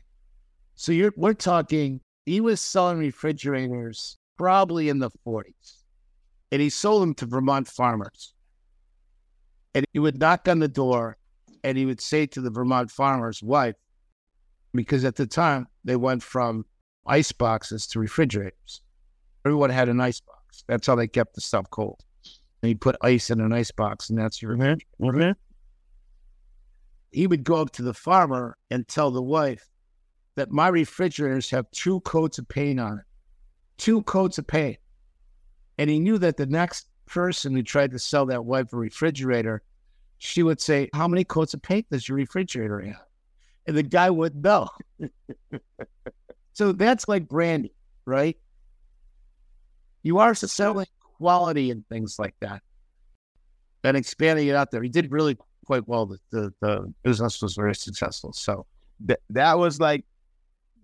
so 0.74 0.92
you're 0.92 1.12
we're 1.16 1.34
talking. 1.34 2.00
He 2.26 2.40
was 2.40 2.60
selling 2.60 2.98
refrigerators 2.98 4.18
probably 4.36 4.88
in 4.88 4.98
the 4.98 5.10
40s, 5.26 5.84
and 6.52 6.60
he 6.60 6.68
sold 6.68 7.02
them 7.02 7.14
to 7.14 7.26
Vermont 7.26 7.66
farmers. 7.66 8.34
And 9.74 9.86
he 9.92 9.98
would 9.98 10.18
knock 10.18 10.48
on 10.48 10.58
the 10.58 10.68
door, 10.68 11.16
and 11.64 11.78
he 11.78 11.86
would 11.86 12.00
say 12.00 12.26
to 12.26 12.40
the 12.40 12.50
Vermont 12.50 12.90
farmer's 12.90 13.42
wife, 13.42 13.76
because 14.74 15.04
at 15.04 15.16
the 15.16 15.26
time 15.26 15.66
they 15.84 15.96
went 15.96 16.22
from 16.22 16.64
ice 17.06 17.32
boxes 17.32 17.86
to 17.88 18.00
refrigerators. 18.00 18.82
Everyone 19.44 19.70
had 19.70 19.88
an 19.88 20.00
ice 20.00 20.20
box. 20.20 20.64
That's 20.66 20.86
how 20.86 20.94
they 20.94 21.08
kept 21.08 21.34
the 21.34 21.40
stuff 21.40 21.66
cold. 21.70 22.00
And 22.62 22.70
you 22.70 22.76
put 22.76 22.96
ice 23.02 23.30
in 23.30 23.40
an 23.40 23.52
ice 23.52 23.70
box, 23.70 24.10
and 24.10 24.18
that's 24.18 24.42
your 24.42 24.52
refrigerator. 24.52 24.86
Mm-hmm. 25.00 25.47
He 27.10 27.26
would 27.26 27.44
go 27.44 27.56
up 27.56 27.70
to 27.72 27.82
the 27.82 27.94
farmer 27.94 28.56
and 28.70 28.86
tell 28.86 29.10
the 29.10 29.22
wife 29.22 29.68
that 30.36 30.50
my 30.50 30.68
refrigerators 30.68 31.50
have 31.50 31.70
two 31.70 32.00
coats 32.00 32.38
of 32.38 32.48
paint 32.48 32.78
on 32.78 32.98
it, 32.98 33.04
two 33.76 34.02
coats 34.02 34.38
of 34.38 34.46
paint. 34.46 34.78
And 35.78 35.88
he 35.88 35.98
knew 35.98 36.18
that 36.18 36.36
the 36.36 36.46
next 36.46 36.88
person 37.06 37.54
who 37.54 37.62
tried 37.62 37.92
to 37.92 37.98
sell 37.98 38.26
that 38.26 38.44
wife 38.44 38.72
a 38.72 38.76
refrigerator, 38.76 39.62
she 40.18 40.42
would 40.42 40.60
say, 40.60 40.90
How 40.92 41.08
many 41.08 41.24
coats 41.24 41.54
of 41.54 41.62
paint 41.62 41.86
does 41.90 42.08
your 42.08 42.16
refrigerator 42.16 42.80
have? 42.80 43.06
And 43.66 43.76
the 43.76 43.82
guy 43.82 44.10
would 44.10 44.34
know. 44.36 44.68
So 46.58 46.72
that's 46.72 47.06
like 47.06 47.28
branding, 47.28 47.70
right? 48.04 48.36
You 50.02 50.18
are 50.18 50.34
selling 50.34 50.88
quality 51.16 51.70
and 51.70 51.86
things 51.88 52.18
like 52.18 52.34
that 52.40 52.62
and 53.84 53.96
expanding 53.96 54.48
it 54.48 54.56
out 54.56 54.72
there. 54.72 54.82
He 54.82 54.88
did 54.88 55.12
really 55.12 55.38
quite 55.68 55.86
well. 55.86 56.06
The, 56.06 56.18
the, 56.30 56.54
the 56.60 56.94
business 57.02 57.42
was 57.42 57.54
very 57.54 57.74
successful. 57.74 58.32
So 58.32 58.64
Th- 59.06 59.20
that 59.30 59.58
was 59.58 59.78
like 59.78 60.06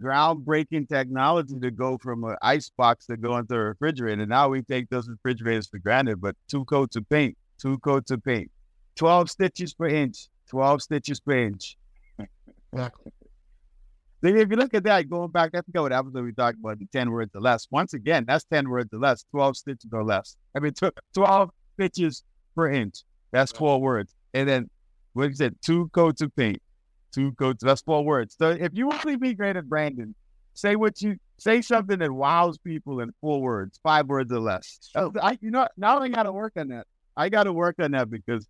groundbreaking 0.00 0.90
technology 0.90 1.58
to 1.58 1.70
go 1.70 1.96
from 1.96 2.22
an 2.24 2.36
ice 2.42 2.70
box 2.76 3.06
to 3.06 3.16
go 3.16 3.38
into 3.38 3.54
a 3.54 3.64
refrigerator. 3.72 4.20
And 4.20 4.28
now 4.28 4.50
we 4.50 4.60
take 4.60 4.90
those 4.90 5.08
refrigerators 5.08 5.68
for 5.68 5.78
granted, 5.78 6.20
but 6.20 6.36
two 6.48 6.66
coats 6.66 6.96
of 6.96 7.08
paint, 7.08 7.34
two 7.58 7.78
coats 7.78 8.10
of 8.10 8.22
paint, 8.22 8.50
12 8.96 9.30
stitches 9.30 9.72
per 9.72 9.86
inch, 9.86 10.28
12 10.50 10.82
stitches 10.82 11.18
per 11.18 11.32
inch. 11.32 11.78
exactly. 12.72 13.12
Then 14.20 14.36
if 14.36 14.50
you 14.50 14.56
look 14.56 14.74
at 14.74 14.84
that, 14.84 15.08
going 15.08 15.30
back, 15.30 15.50
I 15.54 15.62
forget 15.62 15.82
what 15.82 15.92
episode 15.92 16.24
we 16.24 16.32
talked 16.32 16.58
about, 16.58 16.78
10 16.92 17.10
words 17.10 17.30
or 17.34 17.40
less. 17.40 17.66
Once 17.70 17.94
again, 17.94 18.24
that's 18.26 18.44
10 18.44 18.68
words 18.68 18.92
or 18.92 18.98
less, 18.98 19.24
12 19.30 19.56
stitches 19.56 19.90
or 19.92 20.04
less. 20.04 20.36
I 20.54 20.60
mean, 20.60 20.72
tw- 20.72 20.98
12 21.14 21.50
stitches 21.74 22.22
per 22.54 22.70
inch. 22.70 23.02
That's 23.32 23.50
four 23.50 23.80
words. 23.80 24.14
And 24.32 24.48
then, 24.48 24.70
what 25.14 25.28
you 25.30 25.34
said, 25.34 25.56
two 25.64 25.88
coats 25.88 26.20
of 26.20 26.34
paint, 26.36 26.60
two 27.12 27.32
coats, 27.32 27.64
that's 27.64 27.82
four 27.82 28.04
words. 28.04 28.36
So 28.38 28.50
if 28.50 28.72
you 28.74 28.86
want 28.86 29.02
to 29.02 29.18
be 29.18 29.34
great 29.34 29.56
at 29.56 29.68
branding, 29.68 30.14
say 30.54 30.76
what 30.76 31.00
you, 31.00 31.16
say 31.38 31.62
something 31.62 31.98
that 31.98 32.12
wows 32.12 32.58
people 32.58 33.00
in 33.00 33.12
four 33.20 33.40
words, 33.40 33.80
five 33.82 34.06
words 34.06 34.30
or 34.32 34.40
less. 34.40 34.90
Oh, 34.94 35.12
I, 35.20 35.38
you 35.40 35.50
know, 35.50 35.66
now 35.76 35.98
I 35.98 36.08
got 36.08 36.24
to 36.24 36.32
work 36.32 36.52
on 36.56 36.68
that. 36.68 36.86
I 37.16 37.28
got 37.28 37.44
to 37.44 37.52
work 37.52 37.76
on 37.78 37.92
that 37.92 38.10
because 38.10 38.46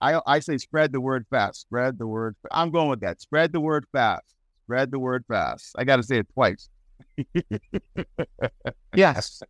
I, 0.00 0.20
I 0.26 0.38
say 0.38 0.58
spread 0.58 0.92
the 0.92 1.00
word 1.00 1.26
fast, 1.30 1.62
spread 1.62 1.98
the 1.98 2.06
word. 2.06 2.36
I'm 2.50 2.70
going 2.70 2.88
with 2.90 3.00
that. 3.00 3.20
Spread 3.20 3.52
the 3.52 3.60
word 3.60 3.86
fast 3.92 4.36
Spread 4.66 4.90
the 4.90 4.98
word 4.98 5.24
fast. 5.28 5.76
I 5.78 5.84
got 5.84 5.96
to 5.98 6.02
say 6.02 6.18
it 6.18 6.26
twice. 6.34 6.68
yes. 8.96 9.40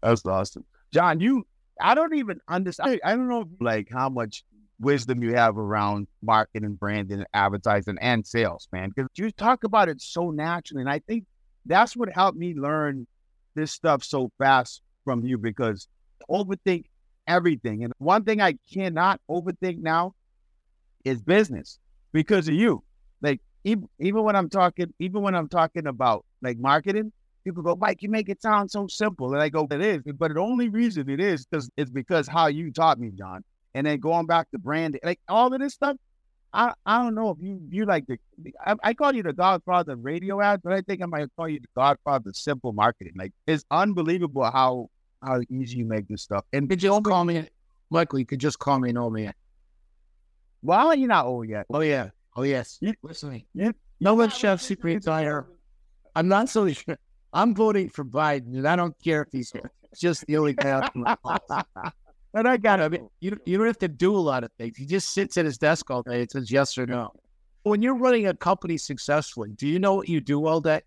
That's 0.00 0.24
awesome. 0.24 0.64
John, 0.92 1.18
you, 1.18 1.44
I 1.80 1.96
don't 1.96 2.14
even 2.14 2.40
understand. 2.46 3.00
I 3.04 3.16
don't 3.16 3.28
know, 3.28 3.48
like, 3.60 3.88
how 3.90 4.08
much 4.08 4.44
wisdom 4.80 5.22
you 5.22 5.34
have 5.34 5.56
around 5.56 6.06
marketing, 6.22 6.74
branding, 6.74 7.24
advertising, 7.32 7.96
and 8.00 8.26
sales, 8.26 8.68
man, 8.72 8.90
because 8.94 9.08
you 9.16 9.30
talk 9.30 9.64
about 9.64 9.88
it 9.88 10.00
so 10.00 10.30
naturally. 10.30 10.82
And 10.82 10.90
I 10.90 10.98
think 11.00 11.24
that's 11.64 11.96
what 11.96 12.12
helped 12.12 12.38
me 12.38 12.54
learn 12.54 13.06
this 13.54 13.72
stuff 13.72 14.04
so 14.04 14.30
fast 14.38 14.82
from 15.04 15.24
you 15.24 15.38
because 15.38 15.88
overthink 16.30 16.84
everything. 17.26 17.84
And 17.84 17.92
one 17.98 18.24
thing 18.24 18.40
I 18.40 18.58
cannot 18.72 19.20
overthink 19.30 19.78
now 19.78 20.14
is 21.04 21.22
business 21.22 21.78
because 22.12 22.48
of 22.48 22.54
you. 22.54 22.82
Like 23.22 23.40
even, 23.64 23.88
even 23.98 24.22
when 24.22 24.36
I'm 24.36 24.48
talking, 24.48 24.92
even 24.98 25.22
when 25.22 25.34
I'm 25.34 25.48
talking 25.48 25.86
about 25.86 26.24
like 26.42 26.58
marketing, 26.58 27.12
people 27.44 27.62
go, 27.62 27.76
Mike, 27.76 28.02
you 28.02 28.10
make 28.10 28.28
it 28.28 28.42
sound 28.42 28.70
so 28.70 28.86
simple. 28.88 29.32
And 29.32 29.40
I 29.40 29.48
go, 29.48 29.66
it 29.70 29.80
is. 29.80 30.02
But 30.18 30.34
the 30.34 30.40
only 30.40 30.68
reason 30.68 31.08
it 31.08 31.20
is 31.20 31.46
because 31.46 31.70
it's 31.76 31.90
because 31.90 32.28
how 32.28 32.48
you 32.48 32.72
taught 32.72 32.98
me, 32.98 33.10
John. 33.16 33.42
And 33.76 33.86
then 33.86 34.00
going 34.00 34.24
back 34.24 34.50
to 34.52 34.58
branding, 34.58 35.02
like 35.04 35.20
all 35.28 35.52
of 35.52 35.60
this 35.60 35.74
stuff, 35.74 35.98
I, 36.50 36.72
I 36.86 37.02
don't 37.02 37.14
know 37.14 37.28
if 37.28 37.36
you 37.42 37.60
you 37.68 37.84
like 37.84 38.06
the 38.06 38.18
I, 38.64 38.74
I, 38.82 38.94
call 38.94 39.14
you 39.14 39.22
the 39.22 39.34
godfather 39.34 39.92
of 39.92 40.02
radio 40.02 40.40
ads, 40.40 40.62
but 40.64 40.72
I 40.72 40.80
think 40.80 41.02
I 41.02 41.06
might 41.06 41.28
call 41.36 41.46
you 41.46 41.60
the 41.60 41.68
godfather 41.76 42.30
of 42.30 42.36
simple 42.36 42.72
marketing. 42.72 43.12
Like 43.16 43.32
it's 43.46 43.66
unbelievable 43.70 44.44
how 44.44 44.88
how 45.22 45.42
easy 45.50 45.76
you 45.76 45.84
make 45.84 46.08
this 46.08 46.22
stuff. 46.22 46.46
And 46.54 46.70
could 46.70 46.82
you 46.82 46.88
don't 46.88 47.02
call 47.02 47.26
me 47.26 47.46
Michael, 47.90 48.18
you 48.18 48.24
could 48.24 48.38
just 48.38 48.58
call 48.58 48.78
me 48.78 48.88
an 48.88 48.96
old 48.96 49.12
man. 49.12 49.34
Well, 50.62 50.94
you're 50.94 51.08
not 51.08 51.26
old 51.26 51.46
yet. 51.46 51.66
Oh 51.68 51.80
yeah. 51.80 52.08
Oh 52.34 52.44
yes. 52.44 52.78
Yeah. 52.80 52.92
Listen, 53.02 53.42
yeah. 53.52 53.72
no 54.00 54.14
one 54.14 54.30
chef 54.30 54.62
secret 54.62 55.02
dire. 55.02 55.46
I'm 56.14 56.28
not 56.28 56.48
so 56.48 56.66
sure. 56.72 56.96
I'm 57.30 57.54
voting 57.54 57.90
for 57.90 58.06
Biden, 58.06 58.56
and 58.56 58.66
I 58.66 58.74
don't 58.74 58.96
care 59.04 59.20
if 59.20 59.28
he's 59.32 59.52
just 59.94 60.24
the 60.26 60.38
only 60.38 60.54
guy. 60.54 60.88
but 62.36 62.44
I 62.44 62.58
got 62.58 62.80
it. 62.80 63.00
Oh, 63.02 63.10
you 63.20 63.40
you 63.46 63.56
don't 63.56 63.66
have 63.66 63.78
to 63.78 63.88
do 63.88 64.14
a 64.14 64.18
lot 64.18 64.44
of 64.44 64.52
things. 64.58 64.76
He 64.76 64.84
just 64.84 65.14
sits 65.14 65.38
at 65.38 65.46
his 65.46 65.56
desk 65.56 65.90
all 65.90 66.02
day 66.02 66.20
and 66.20 66.30
says 66.30 66.50
yes 66.50 66.76
or 66.76 66.84
no. 66.84 67.10
When 67.62 67.80
you're 67.80 67.96
running 67.96 68.26
a 68.26 68.34
company 68.34 68.76
successfully, 68.76 69.52
do 69.56 69.66
you 69.66 69.78
know 69.78 69.94
what 69.94 70.06
you 70.06 70.20
do 70.20 70.46
all 70.46 70.60
day? 70.60 70.82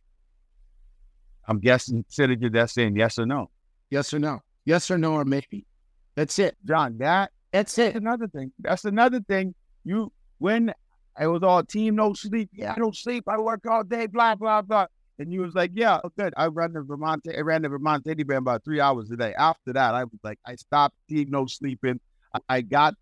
I'm 1.47 1.59
guessing 1.59 2.05
sitting 2.07 2.35
at 2.35 2.41
your 2.41 2.51
desk 2.51 2.75
saying 2.75 2.95
yes 2.95 3.17
or 3.17 3.25
no. 3.25 3.49
Yes 3.89 4.13
or 4.13 4.19
no. 4.19 4.43
Yes 4.65 4.91
or 4.91 4.99
no 4.99 5.13
or 5.13 5.25
maybe. 5.25 5.65
That's 6.13 6.37
it, 6.37 6.55
John. 6.65 6.99
That 6.99 7.31
that's 7.51 7.75
it. 7.79 7.93
That's 7.93 7.97
another 7.97 8.27
thing. 8.27 8.51
That's 8.59 8.85
another 8.85 9.19
thing. 9.21 9.55
You 9.83 10.11
when 10.37 10.71
it 11.19 11.25
was 11.25 11.41
all 11.41 11.63
team 11.63 11.95
no 11.95 12.13
sleep. 12.13 12.51
Yeah, 12.53 12.73
I 12.73 12.75
don't 12.75 12.95
sleep. 12.95 13.23
I 13.27 13.39
work 13.39 13.65
all 13.65 13.83
day. 13.83 14.05
Blah 14.05 14.35
blah 14.35 14.61
blah. 14.61 14.85
And 15.19 15.33
you 15.33 15.41
was 15.41 15.53
like, 15.53 15.71
yeah, 15.73 15.99
oh, 16.01 16.11
good. 16.17 16.33
I 16.37 16.45
ran 16.45 16.71
the 16.71 16.81
Vermont. 16.81 17.27
I 17.35 17.41
ran 17.41 17.61
the 17.61 17.69
Vermont 17.69 18.05
Teddy 18.05 18.23
Bear 18.23 18.37
about 18.37 18.63
three 18.63 18.79
hours 18.79 19.11
a 19.11 19.17
day. 19.17 19.33
After 19.37 19.73
that, 19.73 19.93
I 19.93 20.05
was 20.05 20.19
like, 20.23 20.39
I 20.45 20.55
stopped 20.55 20.95
team 21.09 21.27
no 21.29 21.45
sleeping. 21.45 21.99
I, 22.47 22.61
got, 22.61 22.93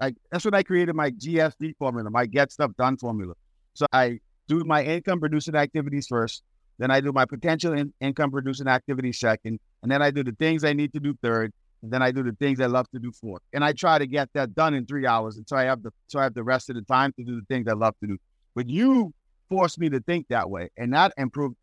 I 0.00 0.14
that's 0.30 0.44
when 0.44 0.54
I 0.54 0.62
created 0.62 0.94
my 0.94 1.10
GSD 1.12 1.76
formula, 1.78 2.10
my 2.10 2.26
get 2.26 2.52
stuff 2.52 2.72
done 2.76 2.98
formula. 2.98 3.34
So 3.74 3.86
I 3.92 4.20
do 4.48 4.64
my 4.64 4.84
income 4.84 5.18
producing 5.18 5.54
activities 5.54 6.06
first. 6.08 6.42
Then 6.78 6.90
I 6.90 7.00
do 7.00 7.12
my 7.12 7.24
potential 7.24 7.72
in, 7.72 7.92
income 8.00 8.30
producing 8.30 8.66
activities 8.66 9.18
second, 9.20 9.60
and 9.82 9.90
then 9.90 10.02
I 10.02 10.10
do 10.10 10.24
the 10.24 10.32
things 10.32 10.64
I 10.64 10.72
need 10.72 10.92
to 10.94 11.00
do 11.00 11.14
third, 11.22 11.52
and 11.82 11.92
then 11.92 12.02
I 12.02 12.10
do 12.10 12.22
the 12.22 12.32
things 12.32 12.60
I 12.60 12.66
love 12.66 12.90
to 12.90 12.98
do 12.98 13.12
fourth. 13.12 13.42
And 13.52 13.64
I 13.64 13.72
try 13.72 13.98
to 13.98 14.06
get 14.06 14.28
that 14.34 14.54
done 14.54 14.74
in 14.74 14.84
three 14.84 15.06
hours. 15.06 15.36
And 15.36 15.48
so 15.48 15.56
I 15.56 15.62
have 15.64 15.82
the 15.82 15.92
so 16.08 16.18
I 16.18 16.24
have 16.24 16.34
the 16.34 16.42
rest 16.42 16.68
of 16.70 16.76
the 16.76 16.82
time 16.82 17.12
to 17.18 17.24
do 17.24 17.36
the 17.36 17.46
things 17.48 17.68
I 17.68 17.74
love 17.74 17.94
to 18.00 18.08
do. 18.08 18.18
But 18.54 18.68
you 18.68 19.14
forced 19.52 19.78
me 19.78 19.90
to 19.90 20.00
think 20.00 20.28
that 20.28 20.48
way. 20.48 20.70
And 20.76 20.92
that 20.94 21.12
improved 21.18 21.56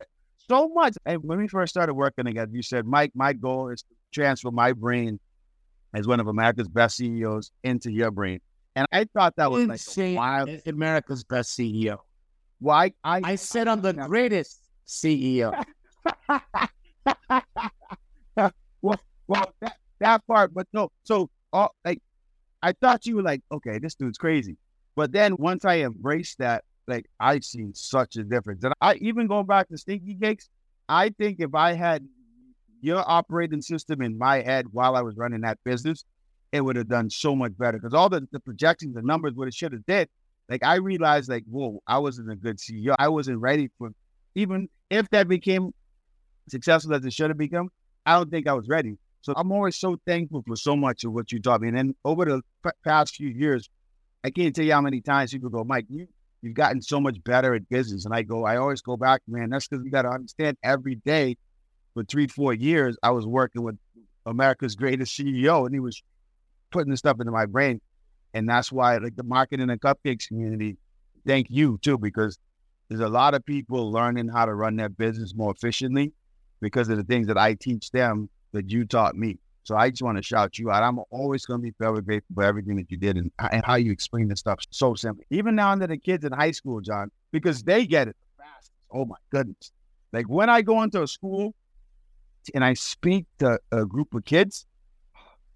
so 0.48 0.70
much. 0.70 0.94
And 1.06 1.24
when 1.24 1.40
we 1.40 1.48
first 1.48 1.72
started 1.72 1.94
working 1.96 2.26
together, 2.26 2.52
you 2.54 2.62
said, 2.62 2.86
Mike, 2.86 3.12
my 3.16 3.34
goal 3.34 3.70
is 3.70 3.82
to 3.82 3.96
transfer 4.14 4.52
my 4.52 4.74
brain 4.74 5.20
as 5.94 6.08
one 6.08 6.20
of 6.20 6.28
America's 6.28 6.68
best 6.68 6.98
CEOs 6.98 7.52
into 7.64 7.92
your 7.92 8.12
brain. 8.12 8.40
And 8.76 8.86
I 8.92 9.06
thought 9.06 9.36
that 9.38 9.52
was 9.52 9.64
Insane. 9.64 10.16
like 10.16 10.22
wild. 10.22 10.62
America's 10.68 11.24
best 11.24 11.58
CEO. 11.58 11.98
Why? 12.60 12.94
I, 13.04 13.22
I 13.24 13.36
said 13.36 13.68
I'm 13.68 13.82
the 13.82 13.94
greatest 14.08 14.62
CEO. 14.88 15.52
well, 18.82 19.00
well, 19.28 19.54
that, 19.62 19.78
that 20.00 20.28
part, 20.28 20.54
but 20.54 20.68
no. 20.74 20.92
So, 21.04 21.30
uh, 21.52 21.70
like, 21.84 22.02
I 22.62 22.74
thought 22.74 23.08
you 23.08 23.16
were 23.16 23.24
like, 23.24 23.42
okay, 23.52 23.80
this 23.80 23.96
dude's 23.96 24.18
crazy. 24.18 24.58
But 24.96 25.12
then 25.12 25.36
once 25.38 25.66
I 25.66 25.80
embraced 25.80 26.38
that, 26.38 26.64
like, 26.90 27.06
I 27.20 27.40
seen 27.40 27.74
such 27.74 28.16
a 28.18 28.24
difference. 28.24 28.64
And 28.64 28.74
I 28.82 28.96
even 28.96 29.28
going 29.28 29.46
back 29.46 29.70
to 29.70 29.78
Stinky 29.78 30.16
Cakes, 30.16 30.50
I 30.88 31.10
think 31.10 31.40
if 31.40 31.56
I 31.56 31.74
had 31.74 32.06
your 32.82 33.04
operating 33.06 33.62
system 33.62 34.02
in 34.02 34.18
my 34.18 34.42
head 34.42 34.66
while 34.72 34.96
I 34.96 35.02
was 35.02 35.16
running 35.16 35.42
that 35.42 35.60
business, 35.64 36.04
it 36.52 36.62
would 36.62 36.76
have 36.76 36.88
done 36.88 37.10
so 37.10 37.36
much 37.36 37.58
better. 37.58 37.78
Because 37.78 37.94
all 37.94 38.10
the, 38.10 38.28
the 38.32 38.40
projections, 38.40 38.96
the 38.96 39.02
numbers, 39.02 39.34
what 39.36 39.48
it 39.48 39.54
should 39.54 39.74
have 39.74 39.86
did, 39.86 40.10
like 40.50 40.64
I 40.64 40.76
realized, 40.76 41.30
like, 41.30 41.44
whoa, 41.50 41.82
I 41.86 42.00
wasn't 42.00 42.32
a 42.32 42.36
good 42.36 42.58
CEO. 42.58 42.96
I 42.98 43.08
wasn't 43.10 43.40
ready 43.40 43.70
for 43.78 43.92
even 44.36 44.70
if 44.90 45.10
that 45.10 45.28
became 45.28 45.74
successful 46.50 46.94
as 46.94 47.06
it 47.06 47.14
should 47.14 47.30
have 47.30 47.38
become. 47.38 47.70
I 48.06 48.16
don't 48.16 48.32
think 48.32 48.48
I 48.48 48.54
was 48.54 48.68
ready 48.68 48.98
So 49.22 49.34
I'm 49.36 49.52
always 49.52 49.78
so 49.78 49.98
thankful 50.06 50.44
for 50.48 50.56
so 50.56 50.76
much 50.76 51.04
of 51.04 51.12
what 51.12 51.32
you 51.32 51.40
taught 51.40 51.62
me. 51.62 51.68
And 51.68 51.78
then 51.78 51.96
over 52.04 52.26
the 52.26 52.42
past 52.84 53.16
few 53.16 53.30
years, 53.30 53.70
I 54.24 54.32
can't 54.32 54.56
tell 54.56 54.66
you 54.66 54.74
how 54.74 54.82
many 54.82 55.02
times 55.02 55.32
people 55.32 55.50
go, 55.50 55.64
Mike, 55.64 55.86
you, 55.90 56.08
you've 56.42 56.54
gotten 56.54 56.82
so 56.82 57.00
much 57.00 57.24
better 57.24 57.54
at 57.54 57.68
business. 57.70 58.06
And 58.06 58.14
I 58.14 58.22
go, 58.22 58.46
I 58.46 58.58
always 58.58 58.82
go 58.82 58.98
back, 58.98 59.22
man, 59.28 59.50
that's 59.50 59.68
because 59.68 59.84
we 59.84 59.90
got 59.90 60.04
to 60.04 60.10
understand 60.10 60.58
every 60.64 60.96
day 60.96 61.38
for 61.94 62.04
three, 62.04 62.28
four 62.28 62.54
years, 62.54 62.98
I 63.04 63.12
was 63.12 63.26
working 63.26 63.64
with 63.64 63.78
America's 64.26 64.76
greatest 64.76 65.18
CEO 65.18 65.66
and 65.66 65.74
he 65.74 65.80
was 65.80 66.02
putting 66.72 66.92
this 66.92 67.00
stuff 67.00 67.20
into 67.20 67.32
my 67.32 67.46
brain. 67.46 67.82
And 68.34 68.48
that's 68.48 68.72
why, 68.72 68.98
like 68.98 69.16
the 69.16 69.24
marketing 69.24 69.70
and 69.70 69.82
cupcakes 69.82 70.28
community, 70.28 70.78
thank 71.26 71.48
you 71.50 71.80
too, 71.82 71.98
because 71.98 72.38
there's 72.88 73.02
a 73.02 73.10
lot 73.10 73.34
of 73.34 73.46
people 73.46 73.92
learning 73.92 74.28
how 74.30 74.46
to 74.46 74.54
run 74.54 74.76
their 74.76 74.90
business 74.90 75.34
more 75.36 75.52
efficiently 75.52 76.14
because 76.62 76.90
of 76.90 76.98
the 76.98 77.04
things 77.04 77.28
that 77.28 77.38
I 77.38 77.56
teach 77.56 77.92
them 77.92 78.30
that 78.52 78.70
you 78.70 78.86
taught 78.86 79.16
me. 79.16 79.38
So 79.64 79.76
I 79.76 79.90
just 79.90 80.02
want 80.02 80.18
to 80.18 80.24
shout 80.24 80.58
you 80.58 80.72
out. 80.72 80.84
I'm 80.84 81.00
always 81.12 81.46
going 81.46 81.60
to 81.60 81.64
be 81.64 81.72
forever 81.72 82.02
grateful 82.02 82.34
for 82.34 82.44
everything 82.44 82.76
that 82.78 82.90
you 82.90 82.98
did 82.98 83.18
and, 83.18 83.32
and 83.52 83.64
how 83.64 83.76
you 83.76 83.92
explain 83.92 84.28
this 84.28 84.40
stuff 84.40 84.60
so 84.72 84.96
simply. 84.96 85.26
Even 85.30 85.56
down 85.56 85.80
to 85.80 85.88
the 85.88 85.98
kids 85.98 86.26
in 86.26 86.32
high 86.32 86.52
school, 86.52 86.82
John, 86.82 87.12
because 87.32 87.62
they 87.64 87.86
get 87.86 88.08
it 88.08 88.16
fast. 88.38 88.72
Oh 88.92 89.06
my 89.06 89.18
goodness. 89.30 89.72
Like 90.12 90.28
when 90.28 90.50
I 90.50 90.62
go 90.62 90.82
into 90.82 91.04
a 91.04 91.08
school 91.08 91.54
and 92.56 92.64
I 92.64 92.74
speak 92.74 93.26
to 93.40 93.60
a 93.72 93.86
group 93.86 94.14
of 94.14 94.26
kids, 94.26 94.66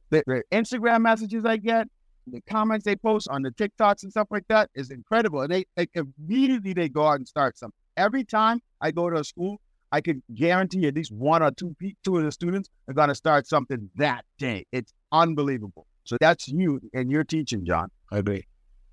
the, 0.10 0.24
the 0.28 0.44
Instagram 0.52 1.02
messages 1.02 1.44
I 1.46 1.58
get, 1.58 1.88
the 2.28 2.42
comments 2.42 2.86
they 2.86 2.96
post 2.96 3.28
on 3.30 3.42
the 3.42 3.52
TikToks 3.52 4.04
and 4.04 4.12
stuff 4.12 4.28
like 4.30 4.48
that 4.48 4.70
is 4.76 4.92
incredible. 4.92 5.42
And 5.42 5.52
they, 5.52 5.66
they 5.76 5.88
immediately 5.96 6.74
they 6.74 6.88
go 6.88 7.08
out 7.08 7.16
and 7.16 7.28
start 7.28 7.58
something. 7.58 7.74
Every 7.98 8.24
time 8.24 8.60
I 8.80 8.92
go 8.92 9.10
to 9.10 9.20
a 9.20 9.24
school, 9.24 9.60
I 9.94 10.02
can 10.02 10.24
guarantee 10.34 10.88
at 10.88 10.96
least 10.96 11.12
one 11.12 11.44
or 11.44 11.52
two 11.52 11.76
two 12.04 12.18
of 12.18 12.24
the 12.24 12.32
students 12.32 12.68
are 12.88 12.96
going 12.96 13.10
to 13.10 13.16
start 13.16 13.46
something 13.48 13.92
that 13.96 14.26
day. 14.40 14.66
It's 14.72 14.92
unbelievable. 15.12 15.86
So 16.04 16.18
that's 16.20 16.48
you 16.48 16.82
and 16.96 17.12
you're 17.12 17.24
teaching, 17.24 17.64
John. 17.64 17.92
I 18.12 18.18
agree. 18.18 18.44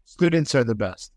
Students 0.05 0.55
are 0.55 0.63
the 0.63 0.75
best. 0.75 1.11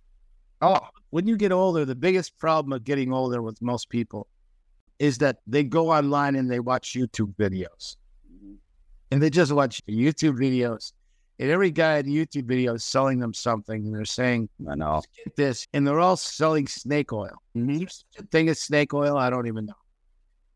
Oh, 0.61 0.79
when 1.09 1.27
you 1.27 1.35
get 1.35 1.51
older, 1.51 1.83
the 1.83 1.95
biggest 1.95 2.39
problem 2.39 2.71
of 2.71 2.85
getting 2.85 3.11
older 3.11 3.41
with 3.41 3.61
most 3.61 3.89
people 3.89 4.27
is 4.99 5.17
that 5.17 5.39
they 5.45 5.65
go 5.65 5.91
online 5.91 6.37
and 6.37 6.49
they 6.49 6.61
watch 6.61 6.93
YouTube 6.93 7.35
videos. 7.35 7.97
Mm-hmm. 8.33 8.53
And 9.11 9.21
they 9.21 9.29
just 9.29 9.51
watch 9.51 9.81
YouTube 9.85 10.37
videos 10.39 10.93
and 11.39 11.49
every 11.49 11.71
guy 11.71 11.97
in 11.97 12.05
the 12.05 12.15
YouTube 12.15 12.45
video 12.45 12.75
is 12.75 12.83
selling 12.83 13.19
them 13.19 13.33
something, 13.33 13.85
and 13.85 13.93
they're 13.93 14.05
saying, 14.05 14.49
"I 14.69 14.75
know 14.75 15.01
get 15.25 15.35
this," 15.35 15.67
and 15.73 15.85
they're 15.85 15.99
all 15.99 16.17
selling 16.17 16.67
snake 16.67 17.11
oil. 17.11 17.41
Mm-hmm. 17.57 18.25
Thing 18.31 18.47
is 18.47 18.59
snake 18.59 18.93
oil. 18.93 19.17
I 19.17 19.29
don't 19.29 19.47
even 19.47 19.65
know, 19.65 19.73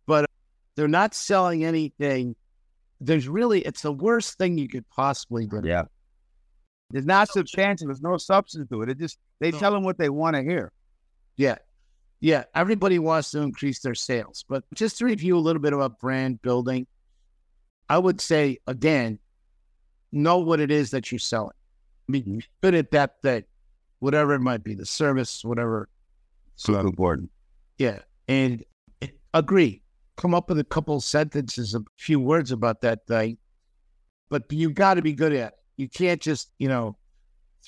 but 0.05 0.29
they're 0.75 0.87
not 0.87 1.15
selling 1.15 1.65
anything. 1.65 2.35
There's 2.99 3.27
really, 3.27 3.61
it's 3.61 3.81
the 3.81 3.91
worst 3.91 4.37
thing 4.37 4.57
you 4.57 4.67
could 4.67 4.87
possibly 4.89 5.47
do. 5.47 5.61
Yeah, 5.63 5.83
it's 6.93 7.05
not 7.05 7.29
substantial. 7.29 7.87
There's 7.87 8.01
no 8.01 8.17
substance 8.17 8.69
to 8.69 8.81
it. 8.83 8.89
It 8.89 8.99
just 8.99 9.17
they 9.39 9.51
tell 9.51 9.71
them 9.71 9.83
what 9.83 9.97
they 9.97 10.09
want 10.09 10.35
to 10.35 10.43
hear. 10.43 10.71
Yeah, 11.37 11.57
yeah. 12.19 12.43
Everybody 12.53 12.99
wants 12.99 13.31
to 13.31 13.41
increase 13.41 13.79
their 13.79 13.95
sales, 13.95 14.45
but 14.47 14.63
just 14.75 14.99
to 14.99 15.05
review 15.05 15.37
a 15.37 15.39
little 15.39 15.61
bit 15.61 15.73
about 15.73 15.99
brand 15.99 16.41
building, 16.41 16.85
I 17.89 17.97
would 17.97 18.21
say 18.21 18.59
again 18.67 19.19
know 20.17 20.37
what 20.39 20.59
it 20.59 20.71
is 20.71 20.91
that 20.91 21.11
you're 21.11 21.19
selling. 21.19 21.55
Be 22.09 22.21
mm-hmm. 22.21 22.39
good 22.61 22.75
at 22.75 22.91
that 22.91 23.21
thing, 23.21 23.43
whatever 23.99 24.33
it 24.33 24.39
might 24.39 24.63
be, 24.63 24.73
the 24.73 24.85
service, 24.85 25.43
whatever. 25.43 25.89
So 26.55 26.79
important. 26.79 27.29
Yeah. 27.77 27.99
And 28.27 28.63
agree. 29.33 29.81
Come 30.15 30.33
up 30.33 30.49
with 30.49 30.59
a 30.59 30.63
couple 30.63 30.99
sentences, 30.99 31.75
a 31.75 31.81
few 31.97 32.19
words 32.19 32.51
about 32.51 32.81
that 32.81 33.05
thing. 33.07 33.37
But 34.29 34.51
you've 34.51 34.73
got 34.73 34.95
to 34.95 35.01
be 35.01 35.13
good 35.13 35.33
at 35.33 35.53
it. 35.53 35.53
You 35.77 35.87
can't 35.87 36.19
just, 36.19 36.51
you 36.57 36.67
know, 36.67 36.97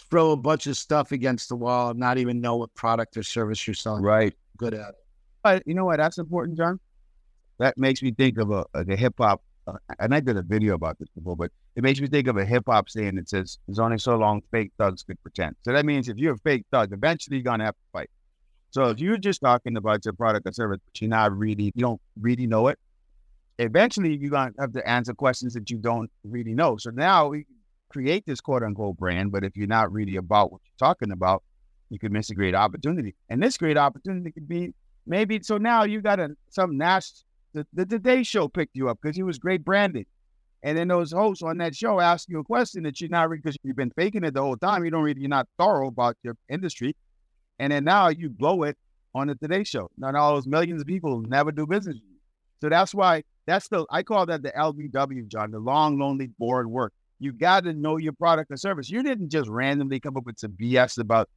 throw 0.10 0.32
a 0.32 0.38
bunch 0.38 0.66
of 0.68 0.76
stuff 0.78 1.12
against 1.12 1.50
the 1.50 1.56
wall 1.56 1.92
and 1.92 2.00
not 2.00 2.18
even 2.18 2.42
know 2.42 2.58
what 2.58 2.74
product 2.74 3.16
or 3.18 3.24
service 3.24 3.66
you're 3.68 3.76
selling. 3.76 4.04
Right. 4.04 4.34
Good 4.58 4.74
at 4.74 4.90
it. 4.90 4.96
But 5.44 5.64
you 5.66 5.74
know 5.74 5.86
what? 5.86 5.98
That's 5.98 6.18
important, 6.18 6.58
John. 6.58 6.80
That 7.60 7.78
makes 7.78 8.02
me 8.02 8.12
think 8.12 8.38
of 8.38 8.52
a, 8.52 8.66
a 8.74 8.96
hip 8.96 9.16
hop 9.18 9.44
uh, 9.70 9.94
and 10.00 10.14
I 10.14 10.20
did 10.20 10.38
a 10.38 10.42
video 10.42 10.76
about 10.76 10.98
this 11.00 11.10
before, 11.16 11.36
but 11.36 11.52
it 11.76 11.84
makes 11.84 12.00
me 12.02 12.08
think 12.08 12.28
of 12.28 12.38
a 12.38 12.46
hip 12.46 12.64
hop 12.68 12.90
saying 12.90 13.16
that 13.16 13.30
says, 13.30 13.58
"There's 13.68 13.80
only 13.80 13.98
so 13.98 14.18
long 14.18 14.42
fake 14.52 14.72
thugs 14.78 15.04
could 15.04 15.22
pretend." 15.22 15.56
So 15.64 15.72
that 15.74 15.86
means 15.86 16.10
if 16.10 16.18
you're 16.18 16.34
a 16.34 16.38
fake 16.38 16.66
thug, 16.72 16.94
eventually 16.94 17.38
you're 17.38 17.44
gonna 17.44 17.66
have 17.66 17.76
to 17.76 17.88
fight. 17.94 18.10
So 18.72 18.86
if 18.90 19.00
you're 19.00 19.18
just 19.18 19.42
talking 19.42 19.78
about 19.78 20.06
your 20.06 20.14
product 20.14 20.48
or 20.48 20.54
service, 20.54 20.80
but 20.86 21.02
you're 21.02 21.10
not 21.10 21.36
really, 21.36 21.66
you 21.76 21.82
don't 21.82 22.02
really 22.20 22.48
know 22.48 22.68
it, 22.68 22.78
eventually 23.58 24.16
you're 24.16 24.32
gonna 24.32 24.54
have 24.60 24.74
to 24.74 24.88
answer 24.88 25.14
questions 25.14 25.54
that 25.54 25.70
you 25.70 25.78
don't 25.78 26.12
really 26.24 26.54
know. 26.54 26.78
So 26.78 26.92
now 26.92 27.30
we 27.30 27.46
create 27.90 28.26
this 28.26 28.42
quote 28.42 28.64
unquote 28.64 28.98
brand, 28.98 29.32
but 29.32 29.44
if 29.44 29.56
you're 29.58 29.68
not 29.68 29.92
really 29.92 30.16
about 30.16 30.52
what 30.52 30.62
you're 30.64 30.88
talking 30.88 31.12
about, 31.12 31.44
you 31.90 32.00
could 32.00 32.12
miss 32.12 32.30
a 32.30 32.36
great 32.36 32.56
opportunity. 32.56 33.16
And 33.30 33.42
this 33.42 33.58
great 33.58 33.78
opportunity 33.78 34.32
could 34.32 34.48
be 34.48 34.74
maybe 35.06 35.40
so 35.42 35.58
now 35.58 35.84
you 35.84 36.02
got 36.02 36.20
a 36.20 36.36
some 36.50 36.78
national 36.78 37.26
the, 37.54 37.66
the 37.74 37.86
Today 37.86 38.24
Show 38.24 38.48
picked 38.48 38.76
you 38.76 38.90
up 38.90 39.00
because 39.02 39.16
he 39.16 39.24
was 39.24 39.38
great 39.38 39.64
branded. 39.64 40.06
And 40.62 40.78
then 40.78 40.90
those 40.90 41.12
hosts 41.12 41.42
on 41.42 41.58
that 41.60 41.76
show 41.76 42.00
ask 42.00 42.28
you 42.28 42.40
a 42.40 42.44
question 42.44 42.84
that 42.84 43.00
you're 43.00 43.10
not 43.10 43.30
because 43.30 43.56
you've 43.64 43.78
been 43.78 43.92
faking 43.92 44.26
it 44.26 44.34
the 44.34 44.42
whole 44.42 44.58
time. 44.58 44.84
You 44.84 44.92
don't 44.92 45.18
you're 45.18 45.30
not 45.30 45.48
thorough 45.58 45.88
about 45.88 46.18
your 46.22 46.36
industry. 46.50 46.96
And 47.60 47.72
then 47.72 47.86
now 47.86 48.10
you 48.10 48.30
blow 48.30 48.64
it 48.64 48.78
on 49.16 49.28
the 49.28 49.36
Today 49.36 49.64
Show. 49.64 49.90
Now 49.98 50.16
all 50.16 50.36
those 50.36 50.48
millions 50.48 50.82
of 50.82 50.88
people 50.88 51.22
never 51.22 51.52
do 51.52 51.66
business. 51.66 51.98
So 52.62 52.68
that's 52.68 52.94
why 52.94 53.24
that's 53.46 53.70
the 53.70 53.86
I 53.90 54.04
call 54.04 54.26
that 54.26 54.44
the 54.44 54.52
LBW, 54.52 55.28
John, 55.28 55.52
the 55.52 55.60
long, 55.60 55.98
lonely, 55.98 56.28
bored 56.38 56.68
work. 56.68 56.94
You 57.20 57.32
got 57.32 57.64
to 57.64 57.74
know 57.74 57.98
your 57.98 58.14
product 58.14 58.52
or 58.52 58.58
service. 58.58 58.90
You 58.90 59.02
didn't 59.02 59.30
just 59.30 59.50
randomly 59.50 60.00
come 60.00 60.18
up 60.18 60.26
with 60.26 60.40
some 60.40 60.52
BS 60.52 61.00
about 61.00 61.30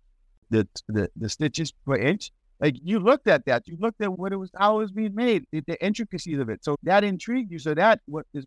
the 0.50 0.66
the, 0.88 1.08
the 1.16 1.28
stitches 1.28 1.72
per 1.86 1.96
inch. 1.96 2.32
Like 2.62 2.76
you 2.80 3.00
looked 3.00 3.26
at 3.26 3.44
that, 3.46 3.66
you 3.66 3.76
looked 3.80 4.00
at 4.00 4.16
what 4.16 4.32
it 4.32 4.36
was, 4.36 4.50
how 4.56 4.76
it 4.76 4.82
was 4.82 4.92
being 4.92 5.16
made, 5.16 5.44
the, 5.50 5.62
the 5.66 5.84
intricacies 5.84 6.38
of 6.38 6.48
it. 6.48 6.64
So 6.64 6.76
that 6.84 7.02
intrigued 7.02 7.50
you. 7.50 7.58
So 7.58 7.74
that 7.74 8.00
what 8.06 8.24
is 8.32 8.46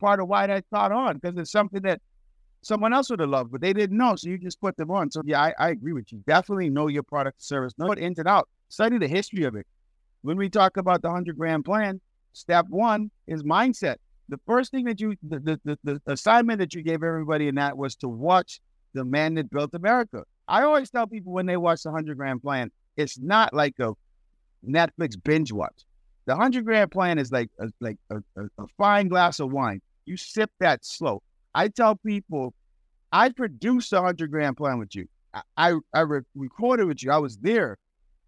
part 0.00 0.18
of 0.18 0.26
why 0.26 0.48
that 0.48 0.64
caught 0.74 0.90
on 0.90 1.18
because 1.18 1.38
it's 1.38 1.52
something 1.52 1.80
that 1.82 2.00
someone 2.62 2.92
else 2.92 3.08
would 3.08 3.20
have 3.20 3.28
loved, 3.28 3.52
but 3.52 3.60
they 3.60 3.72
didn't 3.72 3.96
know. 3.96 4.16
So 4.16 4.30
you 4.30 4.36
just 4.36 4.60
put 4.60 4.76
them 4.76 4.90
on. 4.90 5.12
So 5.12 5.22
yeah, 5.24 5.40
I, 5.40 5.54
I 5.60 5.70
agree 5.70 5.92
with 5.92 6.12
you. 6.12 6.24
Definitely 6.26 6.70
know 6.70 6.88
your 6.88 7.04
product 7.04 7.40
service, 7.40 7.72
know 7.78 7.92
it 7.92 7.98
in 7.98 8.14
and 8.18 8.26
out. 8.26 8.48
Study 8.68 8.98
the 8.98 9.06
history 9.06 9.44
of 9.44 9.54
it. 9.54 9.66
When 10.22 10.36
we 10.36 10.48
talk 10.48 10.76
about 10.76 11.02
the 11.02 11.10
hundred 11.10 11.38
grand 11.38 11.64
plan, 11.64 12.00
step 12.32 12.66
one 12.68 13.12
is 13.28 13.44
mindset. 13.44 13.96
The 14.28 14.40
first 14.44 14.72
thing 14.72 14.86
that 14.86 15.00
you, 15.00 15.14
the, 15.22 15.38
the, 15.38 15.60
the, 15.64 16.00
the 16.04 16.12
assignment 16.12 16.58
that 16.58 16.74
you 16.74 16.82
gave 16.82 17.04
everybody 17.04 17.46
in 17.46 17.54
that 17.56 17.76
was 17.76 17.94
to 17.96 18.08
watch 18.08 18.60
the 18.92 19.04
man 19.04 19.34
that 19.34 19.50
built 19.50 19.72
America. 19.74 20.24
I 20.48 20.62
always 20.62 20.90
tell 20.90 21.06
people 21.06 21.32
when 21.32 21.46
they 21.46 21.56
watch 21.56 21.82
the 21.82 21.92
hundred 21.92 22.16
grand 22.16 22.42
plan, 22.42 22.72
it's 22.96 23.18
not 23.18 23.54
like 23.54 23.74
a 23.78 23.92
Netflix 24.66 25.22
binge 25.22 25.52
watch. 25.52 25.84
The 26.26 26.36
hundred 26.36 26.64
grand 26.64 26.90
plan 26.90 27.18
is 27.18 27.32
like 27.32 27.50
a, 27.58 27.68
like 27.80 27.96
a, 28.10 28.16
a, 28.36 28.44
a 28.58 28.66
fine 28.78 29.08
glass 29.08 29.40
of 29.40 29.50
wine. 29.50 29.80
You 30.06 30.16
sip 30.16 30.50
that 30.60 30.84
slow. 30.84 31.22
I 31.54 31.68
tell 31.68 31.96
people, 31.96 32.54
I 33.10 33.30
produced 33.30 33.92
a 33.92 34.00
hundred 34.00 34.30
grand 34.30 34.56
plan 34.56 34.78
with 34.78 34.94
you. 34.94 35.06
I 35.34 35.42
I, 35.56 35.74
I 35.94 36.00
re- 36.00 36.20
recorded 36.34 36.86
with 36.86 37.02
you. 37.02 37.10
I 37.10 37.18
was 37.18 37.36
there, 37.38 37.76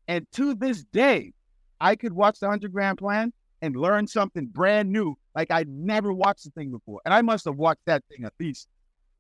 and 0.09 0.27
to 0.33 0.55
this 0.55 0.85
day, 0.93 1.33
I 1.81 1.97
could 1.97 2.13
watch 2.13 2.41
the 2.41 2.49
hundred 2.49 2.73
grand 2.73 2.99
plan 2.99 3.33
and 3.63 3.77
learn 3.77 4.07
something 4.07 4.47
brand 4.47 4.93
new, 4.93 5.15
like 5.35 5.51
I'd 5.51 5.69
never 5.69 6.13
watched 6.13 6.45
the 6.45 6.51
thing 6.51 6.71
before. 6.71 7.01
And 7.05 7.15
I 7.15 7.23
must 7.23 7.45
have 7.47 7.57
watched 7.57 7.85
that 7.87 8.03
thing 8.11 8.25
at 8.25 8.33
least 8.39 8.69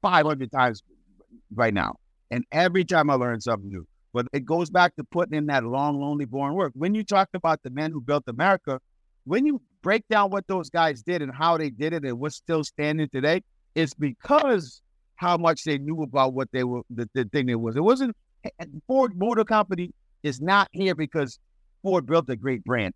five 0.02 0.26
hundred 0.26 0.52
times 0.52 0.82
right 1.54 1.72
now. 1.72 1.96
And 2.30 2.44
every 2.52 2.84
time 2.84 3.08
I 3.08 3.14
learn 3.14 3.40
something 3.40 3.70
new. 3.70 3.86
But 4.14 4.28
it 4.32 4.46
goes 4.46 4.70
back 4.70 4.94
to 4.94 5.04
putting 5.04 5.36
in 5.36 5.46
that 5.46 5.64
long, 5.64 6.00
lonely, 6.00 6.24
boring 6.24 6.54
work. 6.54 6.72
When 6.76 6.94
you 6.94 7.02
talk 7.02 7.28
about 7.34 7.64
the 7.64 7.70
men 7.70 7.90
who 7.90 8.00
built 8.00 8.22
America, 8.28 8.80
when 9.24 9.44
you 9.44 9.60
break 9.82 10.06
down 10.08 10.30
what 10.30 10.46
those 10.46 10.70
guys 10.70 11.02
did 11.02 11.20
and 11.20 11.34
how 11.34 11.58
they 11.58 11.68
did 11.68 11.92
it 11.92 12.04
and 12.04 12.20
what's 12.20 12.36
still 12.36 12.62
standing 12.62 13.08
today, 13.08 13.42
it's 13.74 13.92
because 13.92 14.82
how 15.16 15.36
much 15.36 15.64
they 15.64 15.78
knew 15.78 16.02
about 16.02 16.32
what 16.32 16.48
they 16.52 16.62
were, 16.62 16.82
the, 16.90 17.08
the 17.12 17.24
thing 17.24 17.48
it 17.48 17.60
was. 17.60 17.74
It 17.74 17.82
wasn't, 17.82 18.16
Ford 18.86 19.18
Motor 19.18 19.44
Company 19.44 19.90
is 20.22 20.40
not 20.40 20.68
here 20.70 20.94
because 20.94 21.40
Ford 21.82 22.06
built 22.06 22.30
a 22.30 22.36
great 22.36 22.62
brand. 22.64 22.94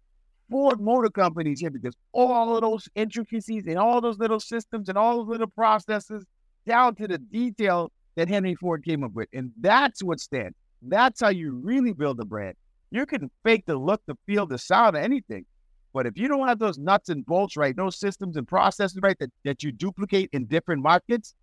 Ford 0.48 0.80
Motor 0.80 1.10
Company 1.10 1.50
is 1.50 1.60
here 1.60 1.70
because 1.70 1.94
all 2.12 2.54
of 2.54 2.62
those 2.62 2.88
intricacies 2.94 3.64
and 3.66 3.76
all 3.76 4.00
those 4.00 4.18
little 4.18 4.40
systems 4.40 4.88
and 4.88 4.96
all 4.96 5.18
those 5.18 5.28
little 5.28 5.48
processes 5.48 6.24
down 6.64 6.94
to 6.94 7.08
the 7.08 7.18
detail 7.18 7.90
that 8.14 8.28
Henry 8.28 8.54
Ford 8.54 8.84
came 8.84 9.02
up 9.02 9.12
with. 9.14 9.28
And 9.32 9.50
that's 9.60 10.02
what 10.02 10.20
stands. 10.20 10.54
That's 10.82 11.20
how 11.20 11.28
you 11.28 11.60
really 11.62 11.92
build 11.92 12.20
a 12.20 12.24
brand. 12.24 12.56
You 12.90 13.04
can 13.06 13.30
fake 13.44 13.64
the 13.66 13.76
look, 13.76 14.00
the 14.06 14.16
feel, 14.26 14.46
the 14.46 14.58
sound, 14.58 14.96
anything. 14.96 15.44
But 15.92 16.06
if 16.06 16.16
you 16.16 16.28
don't 16.28 16.46
have 16.46 16.58
those 16.58 16.78
nuts 16.78 17.08
and 17.08 17.24
bolts 17.24 17.56
right, 17.56 17.74
those 17.74 17.98
systems 17.98 18.36
and 18.36 18.46
processes 18.46 18.98
right 19.02 19.18
that, 19.18 19.30
that 19.44 19.62
you 19.62 19.72
duplicate 19.72 20.30
in 20.32 20.46
different 20.46 20.82
markets, 20.82 21.34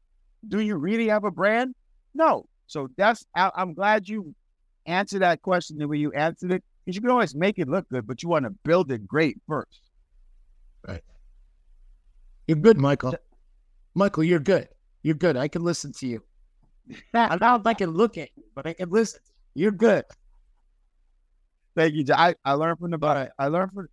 do 0.48 0.60
you 0.60 0.76
really 0.76 1.08
have 1.08 1.24
a 1.24 1.32
brand? 1.32 1.76
No. 2.14 2.46
So 2.68 2.88
that's 2.98 3.26
I, 3.36 3.52
I'm 3.56 3.74
glad 3.74 4.08
you 4.08 4.34
answered 4.86 5.22
that 5.22 5.42
question 5.42 5.78
the 5.78 5.88
way 5.88 5.98
you 5.98 6.12
answered 6.14 6.52
it 6.52 6.64
because 6.84 6.96
you 6.96 7.02
can 7.02 7.10
always 7.10 7.36
make 7.36 7.60
it 7.60 7.68
look 7.68 7.88
good, 7.90 8.08
but 8.08 8.24
you 8.24 8.30
want 8.30 8.46
to 8.46 8.52
build 8.64 8.92
it 8.92 9.08
great 9.08 9.38
first. 9.48 9.82
Right. 10.88 11.04
You're 12.48 12.58
good, 12.58 12.78
Michael. 12.78 13.16
Michael, 13.96 14.24
you're 14.24 14.40
good. 14.40 14.70
You're 15.02 15.16
good. 15.16 15.38
I 15.38 15.48
can 15.48 15.64
listen 15.64 15.92
to 15.94 16.08
you. 16.08 16.24
I 17.14 17.38
don't 17.38 17.66
I 17.66 17.74
can 17.74 17.92
look 17.92 18.18
at 18.18 18.30
you, 18.36 18.44
but 18.54 18.68
I 18.68 18.74
can 18.74 18.90
listen. 18.90 19.20
You're 19.54 19.72
good. 19.72 20.06
Thank 21.76 21.94
you. 21.94 22.06
I, 22.14 22.36
I 22.44 22.54
learned 22.54 22.80
from 22.80 22.92
the 22.92 22.98
but 22.98 23.32
I 23.38 23.48
learned 23.48 23.72
from 23.74 23.88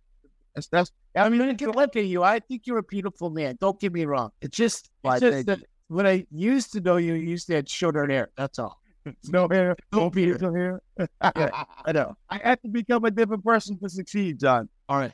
that's 0.55 0.67
that's 0.67 0.91
I 1.15 1.29
mean, 1.29 1.41
I 1.41 1.53
can 1.53 1.71
look 1.71 1.95
at 1.95 2.05
you. 2.05 2.23
I 2.23 2.39
think 2.39 2.63
you're 2.65 2.79
a 2.79 2.83
beautiful 2.83 3.29
man. 3.29 3.57
Don't 3.61 3.79
get 3.79 3.93
me 3.93 4.05
wrong. 4.05 4.31
It's 4.41 4.57
just, 4.57 4.89
it's 5.03 5.19
just 5.19 5.45
that 5.45 5.59
when 5.87 6.07
I 6.07 6.25
used 6.31 6.73
to 6.73 6.81
know 6.81 6.97
you, 6.97 7.13
you 7.13 7.29
used 7.29 7.47
to 7.47 7.55
have 7.55 7.69
shorter 7.69 8.07
hair. 8.07 8.29
That's 8.35 8.57
all. 8.57 8.79
no 9.27 9.47
hair, 9.49 9.75
no 9.91 10.09
beautiful 10.09 10.53
hair. 10.53 10.81
I 11.21 11.91
know. 11.91 12.15
I 12.29 12.39
have 12.43 12.61
to 12.61 12.69
become 12.69 13.05
a 13.05 13.11
different 13.11 13.43
person 13.43 13.77
to 13.79 13.89
succeed, 13.89 14.39
John. 14.39 14.69
All 14.89 14.97
right. 14.97 15.11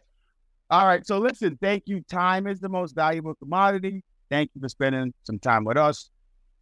All 0.70 0.86
right. 0.86 1.06
So 1.06 1.18
listen, 1.18 1.58
thank 1.62 1.84
you. 1.88 2.02
Time 2.10 2.48
is 2.48 2.60
the 2.60 2.70
most 2.70 2.94
valuable 2.94 3.34
commodity. 3.36 4.04
Thank 4.30 4.52
you 4.54 4.62
for 4.62 4.70
spending 4.70 5.13
some 5.24 5.39
time 5.39 5.63
with 5.65 5.78
us. 5.78 6.12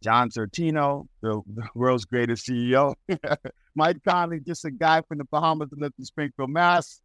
John 0.02 0.30
Sortino, 0.30 1.06
the, 1.20 1.40
the 1.54 1.68
world's 1.74 2.04
greatest 2.04 2.46
CEO. 2.46 2.94
Mike 3.74 3.98
Conley, 4.06 4.40
just 4.40 4.64
a 4.64 4.70
guy 4.70 5.02
from 5.02 5.18
the 5.18 5.24
Bahamas 5.24 5.70
that 5.70 5.80
lives 5.80 5.94
in 5.98 6.04
Springfield, 6.04 6.50
Mass, 6.50 7.00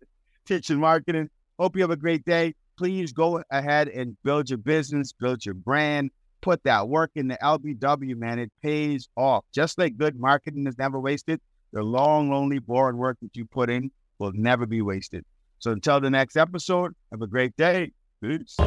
teaching 0.46 0.80
marketing. 0.80 1.30
Hope 1.60 1.76
you 1.76 1.82
have 1.82 1.92
a 1.92 1.96
great 1.96 2.26
day. 2.26 2.56
Please 2.78 3.14
go 3.14 3.44
ahead 3.52 3.88
and 3.88 4.18
build 4.24 4.50
your 4.50 4.58
business, 4.58 5.12
build 5.14 5.46
your 5.46 5.56
brand, 5.56 6.12
put 6.42 6.64
that 6.64 6.88
work 6.88 7.12
in 7.16 7.28
the 7.28 7.38
LBW, 7.42 8.16
man. 8.16 8.40
It 8.40 8.52
pays 8.62 9.08
off. 9.16 9.46
Just 9.54 9.78
like 9.78 9.98
good 9.98 10.20
marketing 10.20 10.68
is 10.68 10.78
never 10.78 11.00
wasted, 11.00 11.40
the 11.72 11.84
long, 11.84 12.30
lonely, 12.30 12.60
boring 12.60 12.98
work 12.98 13.18
that 13.22 13.36
you 13.36 13.46
put 13.46 13.70
in 13.70 13.92
will 14.20 14.32
never 14.34 14.66
be 14.66 14.82
wasted. 14.82 15.26
So 15.60 15.72
until 15.72 16.02
the 16.02 16.10
next 16.10 16.36
episode, 16.36 16.94
have 17.12 17.22
a 17.22 17.28
great 17.28 17.56
day. 17.56 17.92
Peace. 18.22 18.58